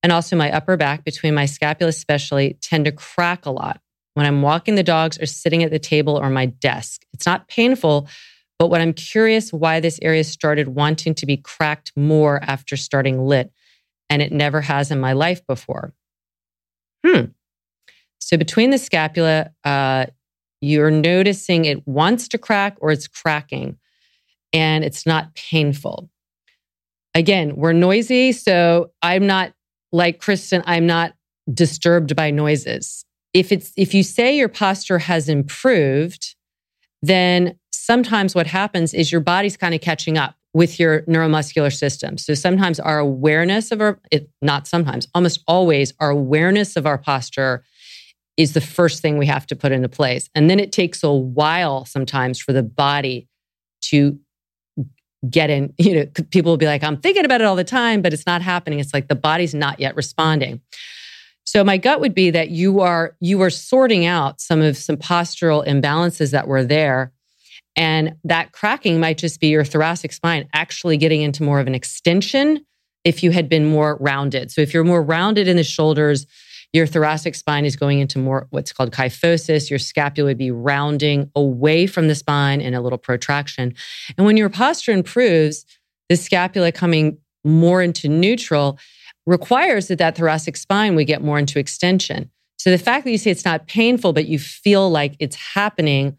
and 0.02 0.12
also 0.12 0.36
my 0.36 0.52
upper 0.52 0.76
back 0.76 1.06
between 1.06 1.36
my 1.36 1.46
scapula 1.46 1.90
especially 1.90 2.58
tend 2.62 2.86
to 2.86 2.92
crack 2.92 3.46
a 3.46 3.52
lot 3.52 3.80
when 4.16 4.26
I'm 4.26 4.42
walking 4.42 4.74
the 4.74 4.82
dogs 4.82 5.20
or 5.22 5.28
sitting 5.28 5.62
at 5.62 5.70
the 5.70 5.78
table 5.78 6.18
or 6.18 6.32
my 6.32 6.48
desk. 6.48 7.04
It's 7.14 7.28
not 7.28 7.48
painful, 7.48 8.08
but 8.58 8.72
what 8.72 8.82
I'm 8.82 8.94
curious 8.94 9.54
why 9.54 9.80
this 9.80 10.00
area 10.02 10.24
started 10.24 10.70
wanting 10.70 11.14
to 11.14 11.28
be 11.28 11.38
cracked 11.38 11.92
more 11.96 12.40
after 12.42 12.76
starting 12.76 13.28
lit, 13.28 13.52
and 14.10 14.24
it 14.24 14.32
never 14.32 14.62
has 14.62 14.90
in 14.90 15.00
my 15.00 15.14
life 15.14 15.46
before. 15.46 15.94
Hmm. 17.06 17.26
So 18.18 18.36
between 18.36 18.72
the 18.72 18.80
scapula, 18.80 19.52
uh, 19.64 20.08
you're 20.62 20.92
noticing 20.92 21.66
it 21.66 21.86
wants 21.88 22.28
to 22.30 22.38
crack 22.38 22.78
or 22.80 22.92
it's 22.92 23.08
cracking 23.08 23.78
and 24.54 24.84
it's 24.84 25.06
not 25.06 25.34
painful. 25.36 26.10
Again, 27.14 27.56
we're 27.56 27.74
noisy. 27.74 28.32
So 28.32 28.92
I'm 29.02 29.28
not 29.28 29.54
like 29.92 30.20
Kristen, 30.20 30.64
I'm 30.66 30.86
not 30.86 31.14
disturbed 31.52 32.16
by 32.16 32.32
noises. 32.32 33.06
If 33.34 33.52
it's 33.52 33.74
if 33.76 33.94
you 33.94 34.04
say 34.04 34.38
your 34.38 34.50
posture 34.50 35.00
has 35.00 35.28
improved, 35.28 36.36
then 37.02 37.58
sometimes 37.72 38.36
what 38.36 38.48
happens 38.48 38.94
is 38.94 39.12
your 39.12 39.22
body's 39.22 39.58
kind 39.58 39.74
of 39.74 39.82
catching 39.82 40.18
up 40.18 40.36
with 40.54 40.80
your 40.80 41.02
neuromuscular 41.04 41.74
system. 41.74 42.18
So 42.18 42.34
sometimes 42.34 42.80
our 42.80 43.00
awareness 43.00 43.72
of 43.72 43.82
our 43.82 44.00
it, 44.12 44.30
not 44.42 44.68
sometimes, 44.68 45.08
almost 45.16 45.44
always 45.48 45.94
our 46.00 46.10
awareness 46.10 46.76
of 46.76 46.86
our 46.86 46.98
posture 46.98 47.64
is 48.38 48.54
the 48.54 48.62
first 48.62 49.02
thing 49.02 49.18
we 49.18 49.26
have 49.26 49.46
to 49.48 49.56
put 49.56 49.72
into 49.72 49.90
place. 49.90 50.30
And 50.34 50.50
then 50.50 50.60
it 50.60 50.72
takes 50.72 51.04
a 51.04 51.12
while 51.12 51.86
sometimes 51.86 52.40
for 52.40 52.54
the 52.54 52.64
body 52.64 53.28
to 53.82 54.20
get 55.30 55.50
in. 55.50 55.74
You 55.78 55.96
know, 55.96 56.06
people 56.30 56.52
will 56.52 56.58
be 56.58 56.66
like, 56.66 56.84
I'm 56.84 56.98
thinking 56.98 57.26
about 57.26 57.42
it 57.42 57.46
all 57.46 57.56
the 57.56 57.64
time, 57.64 58.02
but 58.02 58.14
it's 58.14 58.26
not 58.26 58.42
happening. 58.42 58.80
It's 58.80 58.94
like 58.94 59.08
the 59.08 59.16
body's 59.16 59.54
not 59.54 59.80
yet 59.80 59.96
responding. 59.96 60.62
So 61.44 61.64
my 61.64 61.78
gut 61.78 62.00
would 62.00 62.14
be 62.14 62.30
that 62.30 62.50
you 62.50 62.82
are 62.82 63.16
you 63.20 63.42
are 63.42 63.50
sorting 63.50 64.06
out 64.06 64.40
some 64.40 64.62
of 64.62 64.78
some 64.78 64.98
postural 64.98 65.66
imbalances 65.68 66.32
that 66.32 66.48
were 66.48 66.64
there. 66.64 67.12
And 67.76 68.16
that 68.24 68.52
cracking 68.52 69.00
might 69.00 69.18
just 69.18 69.40
be 69.40 69.48
your 69.48 69.64
thoracic 69.64 70.14
spine 70.14 70.48
actually 70.54 70.98
getting 70.98 71.22
into 71.22 71.44
more 71.44 71.60
of 71.60 71.68
an 71.68 71.76
extension 71.76 72.66
if 73.04 73.24
you 73.24 73.32
had 73.32 73.50
been 73.50 73.66
more 73.66 73.98
rounded. 74.00 74.52
So 74.52 74.62
if 74.62 74.74
you're 74.74 74.84
more 74.84 75.02
rounded 75.02 75.48
in 75.48 75.58
the 75.58 75.64
shoulders, 75.64 76.28
your 76.74 76.88
thoracic 76.88 77.36
spine 77.36 77.66
is 77.66 77.76
going 77.76 78.00
into 78.00 78.18
more 78.18 78.48
what's 78.50 78.72
called 78.72 78.92
kyphosis. 78.92 79.70
Your 79.70 79.80
scapula 79.80 80.30
would 80.30 80.38
be 80.38 80.52
rounding 80.52 81.30
away 81.36 81.86
from 81.86 82.08
the 82.08 82.16
spine 82.16 82.62
in 82.62 82.74
a 82.74 82.82
little 82.82 82.98
protraction. 82.98 83.74
And 84.18 84.26
when 84.26 84.38
your 84.38 84.50
posture 84.50 84.94
improves, 84.94 85.66
the 86.10 86.16
scapula 86.16 86.72
coming 86.72 87.18
more 87.44 87.82
into 87.82 88.08
neutral 88.08 88.80
requires 89.26 89.88
that 89.88 89.98
that 90.00 90.16
thoracic 90.16 90.58
spine 90.58 90.96
would 90.96 91.08
get 91.08 91.22
more 91.22 91.38
into 91.38 91.60
extension. 91.60 92.30
So 92.58 92.70
the 92.70 92.78
fact 92.78 93.06
that 93.06 93.12
you 93.12 93.18
say 93.18 93.32
it's 93.32 93.46
not 93.46 93.68
painful, 93.68 94.14
but 94.14 94.28
you 94.28 94.40
feel 94.40 94.90
like 94.90 95.16
it's 95.20 95.36
happening, 95.36 96.18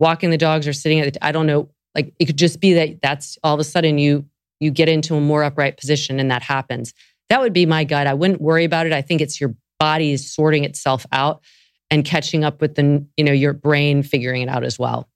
walking 0.00 0.30
the 0.30 0.38
dogs 0.38 0.66
or 0.66 0.72
sitting 0.72 1.00
at 1.00 1.12
the, 1.12 1.24
I 1.24 1.32
don't 1.32 1.46
know, 1.46 1.68
like 1.94 2.14
it 2.18 2.24
could 2.26 2.38
just 2.38 2.60
be 2.60 2.72
that 2.74 3.02
that's 3.02 3.38
all 3.44 3.54
of 3.54 3.60
a 3.60 3.64
sudden 3.64 3.98
you 3.98 4.24
you 4.58 4.70
get 4.70 4.88
into 4.88 5.16
a 5.16 5.20
more 5.20 5.42
upright 5.42 5.76
position 5.76 6.20
and 6.20 6.30
that 6.30 6.42
happens. 6.42 6.94
That 7.28 7.40
would 7.40 7.52
be 7.52 7.66
my 7.66 7.82
gut. 7.82 8.06
I 8.06 8.14
wouldn't 8.14 8.40
worry 8.40 8.64
about 8.64 8.86
it. 8.86 8.92
I 8.92 9.02
think 9.02 9.20
it's 9.20 9.40
your 9.40 9.54
body 9.82 10.12
is 10.12 10.32
sorting 10.32 10.62
itself 10.62 11.04
out 11.10 11.42
and 11.90 12.04
catching 12.04 12.44
up 12.44 12.60
with 12.60 12.76
the 12.76 13.04
you 13.16 13.24
know 13.24 13.32
your 13.32 13.52
brain 13.52 14.00
figuring 14.00 14.40
it 14.40 14.48
out 14.48 14.62
as 14.62 14.78
well 14.78 15.08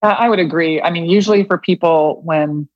i 0.00 0.30
would 0.30 0.38
agree 0.38 0.80
i 0.80 0.90
mean 0.90 1.04
usually 1.04 1.44
for 1.44 1.58
people 1.58 2.22
when 2.24 2.66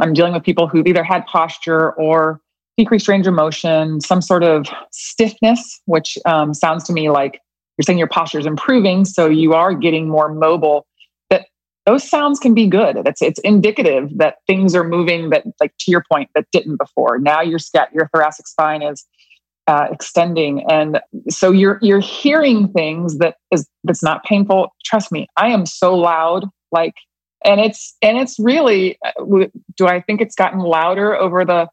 i'm 0.00 0.14
dealing 0.14 0.32
with 0.32 0.42
people 0.42 0.66
who've 0.66 0.86
either 0.86 1.04
had 1.04 1.26
posture 1.26 1.92
or 1.92 2.40
decreased 2.78 3.06
range 3.06 3.26
of 3.26 3.34
motion 3.34 4.00
some 4.00 4.22
sort 4.22 4.42
of 4.42 4.64
stiffness 4.90 5.78
which 5.84 6.16
um, 6.24 6.54
sounds 6.54 6.84
to 6.84 6.94
me 6.94 7.10
like 7.10 7.38
you're 7.76 7.82
saying 7.82 7.98
your 7.98 8.08
posture 8.08 8.38
is 8.38 8.46
improving 8.46 9.04
so 9.04 9.28
you 9.28 9.52
are 9.52 9.74
getting 9.74 10.08
more 10.08 10.32
mobile 10.32 10.86
that 11.28 11.48
those 11.84 12.08
sounds 12.08 12.38
can 12.38 12.52
be 12.54 12.66
good. 12.66 12.98
It's 13.06 13.22
it's 13.22 13.40
indicative 13.40 14.10
that 14.18 14.36
things 14.46 14.74
are 14.74 14.84
moving 14.84 15.30
that, 15.30 15.44
like 15.58 15.72
to 15.78 15.90
your 15.90 16.04
point, 16.12 16.28
that 16.34 16.44
didn't 16.52 16.76
before. 16.76 17.18
Now 17.18 17.40
your 17.40 17.58
scat, 17.58 17.88
your 17.94 18.10
thoracic 18.12 18.46
spine 18.46 18.82
is 18.82 19.06
uh, 19.68 19.86
extending, 19.92 20.68
and 20.68 21.00
so 21.28 21.52
you're 21.52 21.78
you're 21.82 22.00
hearing 22.00 22.68
things 22.72 23.18
that 23.18 23.36
is 23.52 23.68
that's 23.84 24.02
not 24.02 24.24
painful. 24.24 24.74
Trust 24.84 25.12
me, 25.12 25.28
I 25.36 25.48
am 25.48 25.66
so 25.66 25.94
loud, 25.94 26.46
like, 26.72 26.94
and 27.44 27.60
it's 27.60 27.96
and 28.02 28.18
it's 28.18 28.38
really. 28.40 28.98
Uh, 29.04 29.46
do 29.76 29.86
I 29.86 30.00
think 30.00 30.20
it's 30.20 30.34
gotten 30.34 30.60
louder 30.60 31.14
over 31.14 31.44
the 31.44 31.68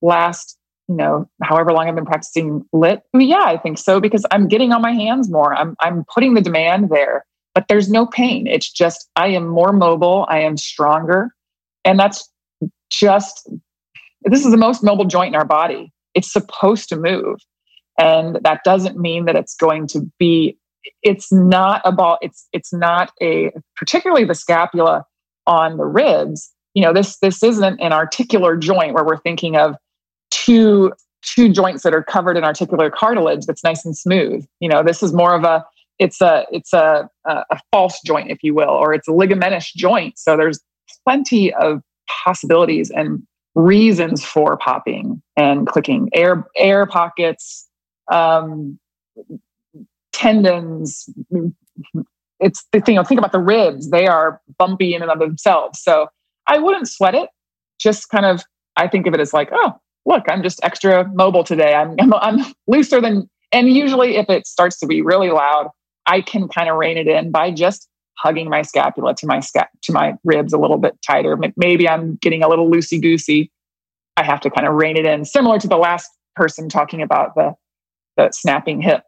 last 0.00 0.56
you 0.88 0.94
know 0.94 1.28
however 1.42 1.72
long 1.72 1.88
i've 1.88 1.94
been 1.94 2.04
practicing 2.04 2.62
lit 2.74 3.02
yeah 3.14 3.44
i 3.44 3.56
think 3.56 3.78
so 3.78 4.00
because 4.00 4.26
i'm 4.30 4.48
getting 4.48 4.70
on 4.70 4.82
my 4.82 4.92
hands 4.92 5.30
more 5.30 5.54
i'm 5.54 5.74
i'm 5.80 6.04
putting 6.12 6.34
the 6.34 6.42
demand 6.42 6.90
there 6.90 7.24
but 7.54 7.66
there's 7.68 7.88
no 7.88 8.04
pain 8.04 8.46
it's 8.46 8.70
just 8.70 9.08
i 9.16 9.26
am 9.28 9.46
more 9.46 9.72
mobile 9.72 10.26
i 10.28 10.38
am 10.38 10.58
stronger 10.58 11.30
and 11.86 11.98
that's 11.98 12.30
just 12.90 13.48
this 14.24 14.44
is 14.44 14.50
the 14.50 14.58
most 14.58 14.84
mobile 14.84 15.06
joint 15.06 15.34
in 15.34 15.34
our 15.34 15.46
body 15.46 15.90
it's 16.14 16.32
supposed 16.32 16.88
to 16.88 16.96
move 16.96 17.38
and 17.98 18.38
that 18.42 18.60
doesn't 18.64 18.98
mean 18.98 19.24
that 19.24 19.36
it's 19.36 19.54
going 19.54 19.86
to 19.86 20.00
be 20.18 20.58
it's 21.02 21.32
not 21.32 21.80
a 21.84 21.92
ball, 21.92 22.18
it's 22.20 22.46
it's 22.52 22.72
not 22.72 23.12
a 23.22 23.50
particularly 23.76 24.24
the 24.24 24.34
scapula 24.34 25.04
on 25.46 25.76
the 25.76 25.84
ribs 25.84 26.50
you 26.74 26.82
know 26.82 26.92
this 26.92 27.18
this 27.18 27.42
isn't 27.42 27.80
an 27.80 27.92
articular 27.92 28.56
joint 28.56 28.94
where 28.94 29.04
we're 29.04 29.20
thinking 29.20 29.56
of 29.56 29.76
two 30.30 30.92
two 31.24 31.48
joints 31.48 31.82
that 31.82 31.94
are 31.94 32.02
covered 32.02 32.36
in 32.36 32.44
articular 32.44 32.90
cartilage 32.90 33.46
that's 33.46 33.64
nice 33.64 33.84
and 33.84 33.96
smooth. 33.96 34.44
You 34.60 34.68
know, 34.68 34.82
this 34.82 35.02
is 35.02 35.12
more 35.12 35.34
of 35.34 35.44
a 35.44 35.64
it's 35.98 36.20
a 36.20 36.44
it's 36.50 36.72
a 36.72 37.08
a 37.24 37.58
false 37.72 38.00
joint, 38.04 38.30
if 38.30 38.42
you 38.42 38.54
will, 38.54 38.68
or 38.68 38.92
it's 38.92 39.08
a 39.08 39.12
ligamentous 39.12 39.72
joint. 39.74 40.18
So 40.18 40.36
there's 40.36 40.60
plenty 41.04 41.52
of 41.54 41.82
possibilities 42.24 42.90
and 42.90 43.22
reasons 43.54 44.24
for 44.24 44.56
popping 44.56 45.22
and 45.36 45.66
clicking. 45.66 46.10
Air 46.14 46.46
air 46.56 46.86
pockets 46.86 47.68
um, 48.10 48.78
tendons 50.12 51.08
it's 52.40 52.66
the 52.72 52.80
thing 52.80 52.94
you 52.94 53.00
know, 53.00 53.04
think 53.04 53.18
about 53.18 53.32
the 53.32 53.38
ribs. 53.38 53.90
They 53.90 54.06
are 54.06 54.40
bumpy 54.58 54.94
in 54.94 55.02
and 55.02 55.10
of 55.10 55.18
themselves. 55.18 55.80
So 55.80 56.08
i 56.46 56.58
wouldn't 56.58 56.88
sweat 56.88 57.14
it. 57.14 57.30
Just 57.78 58.08
kind 58.08 58.26
of 58.26 58.42
i 58.76 58.88
think 58.88 59.06
of 59.06 59.14
it 59.14 59.20
as 59.20 59.32
like 59.32 59.50
oh 59.52 59.78
look, 60.06 60.24
I'm 60.28 60.42
just 60.42 60.60
extra 60.62 61.08
mobile 61.14 61.44
today. 61.44 61.74
I'm, 61.74 61.96
I'm, 61.98 62.14
I'm 62.14 62.54
looser 62.66 63.00
than, 63.00 63.28
and 63.52 63.68
usually 63.68 64.16
if 64.16 64.28
it 64.28 64.46
starts 64.46 64.78
to 64.80 64.86
be 64.86 65.02
really 65.02 65.30
loud, 65.30 65.70
I 66.06 66.20
can 66.20 66.48
kind 66.48 66.68
of 66.68 66.76
rein 66.76 66.98
it 66.98 67.08
in 67.08 67.30
by 67.30 67.50
just 67.50 67.88
hugging 68.18 68.48
my 68.48 68.62
scapula 68.62 69.14
to 69.16 69.26
my 69.26 69.38
scap 69.38 69.66
to 69.82 69.92
my 69.92 70.14
ribs 70.24 70.52
a 70.52 70.58
little 70.58 70.78
bit 70.78 70.96
tighter. 71.06 71.38
Maybe 71.56 71.88
I'm 71.88 72.16
getting 72.16 72.42
a 72.42 72.48
little 72.48 72.70
loosey 72.70 73.00
goosey. 73.00 73.50
I 74.16 74.22
have 74.22 74.40
to 74.42 74.50
kind 74.50 74.66
of 74.66 74.74
rein 74.74 74.96
it 74.96 75.06
in, 75.06 75.24
similar 75.24 75.58
to 75.58 75.68
the 75.68 75.76
last 75.76 76.10
person 76.36 76.68
talking 76.68 77.02
about 77.02 77.34
the 77.34 77.54
the 78.16 78.30
snapping 78.30 78.80
hip. 78.80 79.02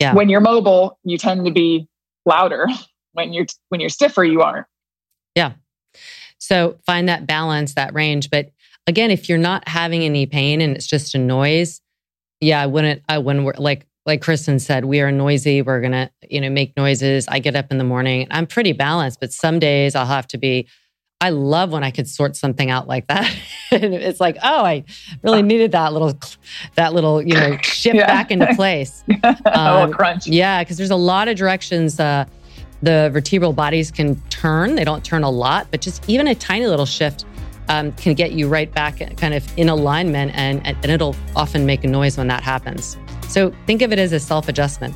Yeah. 0.00 0.14
When 0.14 0.28
you're 0.28 0.40
mobile, 0.40 0.98
you 1.04 1.18
tend 1.18 1.44
to 1.46 1.52
be 1.52 1.88
louder. 2.26 2.66
When 3.12 3.32
you're 3.32 3.46
when 3.70 3.80
you're 3.80 3.88
stiffer, 3.88 4.22
you 4.22 4.42
aren't. 4.42 4.66
Yeah. 5.34 5.54
So 6.38 6.78
find 6.86 7.08
that 7.08 7.26
balance, 7.26 7.74
that 7.74 7.94
range. 7.94 8.30
But 8.30 8.50
again, 8.86 9.10
if 9.10 9.28
you're 9.28 9.38
not 9.38 9.66
having 9.66 10.02
any 10.02 10.26
pain 10.26 10.60
and 10.60 10.76
it's 10.76 10.86
just 10.86 11.14
a 11.14 11.18
noise, 11.18 11.80
yeah, 12.40 12.60
I 12.60 12.66
wouldn't, 12.66 13.02
I 13.08 13.18
wouldn't 13.18 13.58
like, 13.58 13.86
like 14.08 14.22
Kristen 14.22 14.58
said, 14.58 14.86
we 14.86 15.02
are 15.02 15.12
noisy. 15.12 15.60
We're 15.60 15.82
going 15.82 15.92
to, 15.92 16.10
you 16.30 16.40
know, 16.40 16.48
make 16.48 16.74
noises. 16.78 17.28
I 17.28 17.40
get 17.40 17.54
up 17.54 17.70
in 17.70 17.76
the 17.76 17.84
morning. 17.84 18.26
I'm 18.30 18.46
pretty 18.46 18.72
balanced, 18.72 19.20
but 19.20 19.34
some 19.34 19.58
days 19.58 19.94
I'll 19.94 20.06
have 20.06 20.26
to 20.28 20.38
be, 20.38 20.66
I 21.20 21.28
love 21.28 21.72
when 21.72 21.84
I 21.84 21.90
could 21.90 22.08
sort 22.08 22.34
something 22.34 22.70
out 22.70 22.88
like 22.88 23.06
that. 23.08 23.30
and 23.70 23.92
it's 23.92 24.18
like, 24.18 24.38
oh, 24.42 24.64
I 24.64 24.84
really 25.22 25.42
needed 25.42 25.72
that 25.72 25.92
little, 25.92 26.18
that 26.74 26.94
little, 26.94 27.20
you 27.20 27.34
know, 27.34 27.58
shift 27.58 27.96
yeah. 27.96 28.06
back 28.06 28.30
into 28.30 28.46
place. 28.56 29.04
um, 29.44 29.92
crunch. 29.92 30.26
Yeah, 30.26 30.64
because 30.64 30.78
there's 30.78 30.90
a 30.90 30.96
lot 30.96 31.28
of 31.28 31.36
directions 31.36 32.00
uh, 32.00 32.24
the 32.80 33.10
vertebral 33.12 33.52
bodies 33.52 33.90
can 33.90 34.18
turn. 34.30 34.74
They 34.74 34.84
don't 34.84 35.04
turn 35.04 35.22
a 35.22 35.30
lot, 35.30 35.66
but 35.70 35.82
just 35.82 36.08
even 36.08 36.26
a 36.28 36.34
tiny 36.34 36.66
little 36.66 36.86
shift 36.86 37.26
um, 37.68 37.92
can 37.92 38.14
get 38.14 38.32
you 38.32 38.48
right 38.48 38.72
back 38.72 38.98
kind 39.16 39.34
of 39.34 39.46
in 39.58 39.68
alignment 39.68 40.32
and, 40.34 40.66
and 40.66 40.84
it'll 40.84 41.16
often 41.36 41.66
make 41.66 41.84
a 41.84 41.88
noise 41.88 42.16
when 42.16 42.28
that 42.28 42.42
happens. 42.42 42.96
So 43.28 43.52
think 43.66 43.82
of 43.82 43.92
it 43.92 43.98
as 43.98 44.12
a 44.12 44.20
self 44.20 44.48
adjustment. 44.48 44.94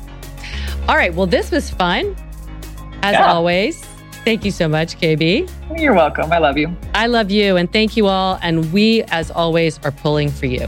All 0.87 0.95
right. 0.95 1.13
Well, 1.13 1.27
this 1.27 1.51
was 1.51 1.69
fun. 1.69 2.15
As 3.03 3.13
yeah. 3.13 3.31
always, 3.31 3.83
thank 4.25 4.45
you 4.45 4.51
so 4.51 4.67
much, 4.67 4.97
KB. 4.99 5.49
You're 5.77 5.93
welcome. 5.93 6.31
I 6.31 6.37
love 6.37 6.57
you. 6.57 6.75
I 6.93 7.07
love 7.07 7.31
you. 7.31 7.57
And 7.57 7.71
thank 7.71 7.95
you 7.95 8.07
all. 8.07 8.39
And 8.41 8.71
we, 8.73 9.03
as 9.03 9.29
always, 9.31 9.79
are 9.83 9.91
pulling 9.91 10.29
for 10.29 10.45
you. 10.45 10.67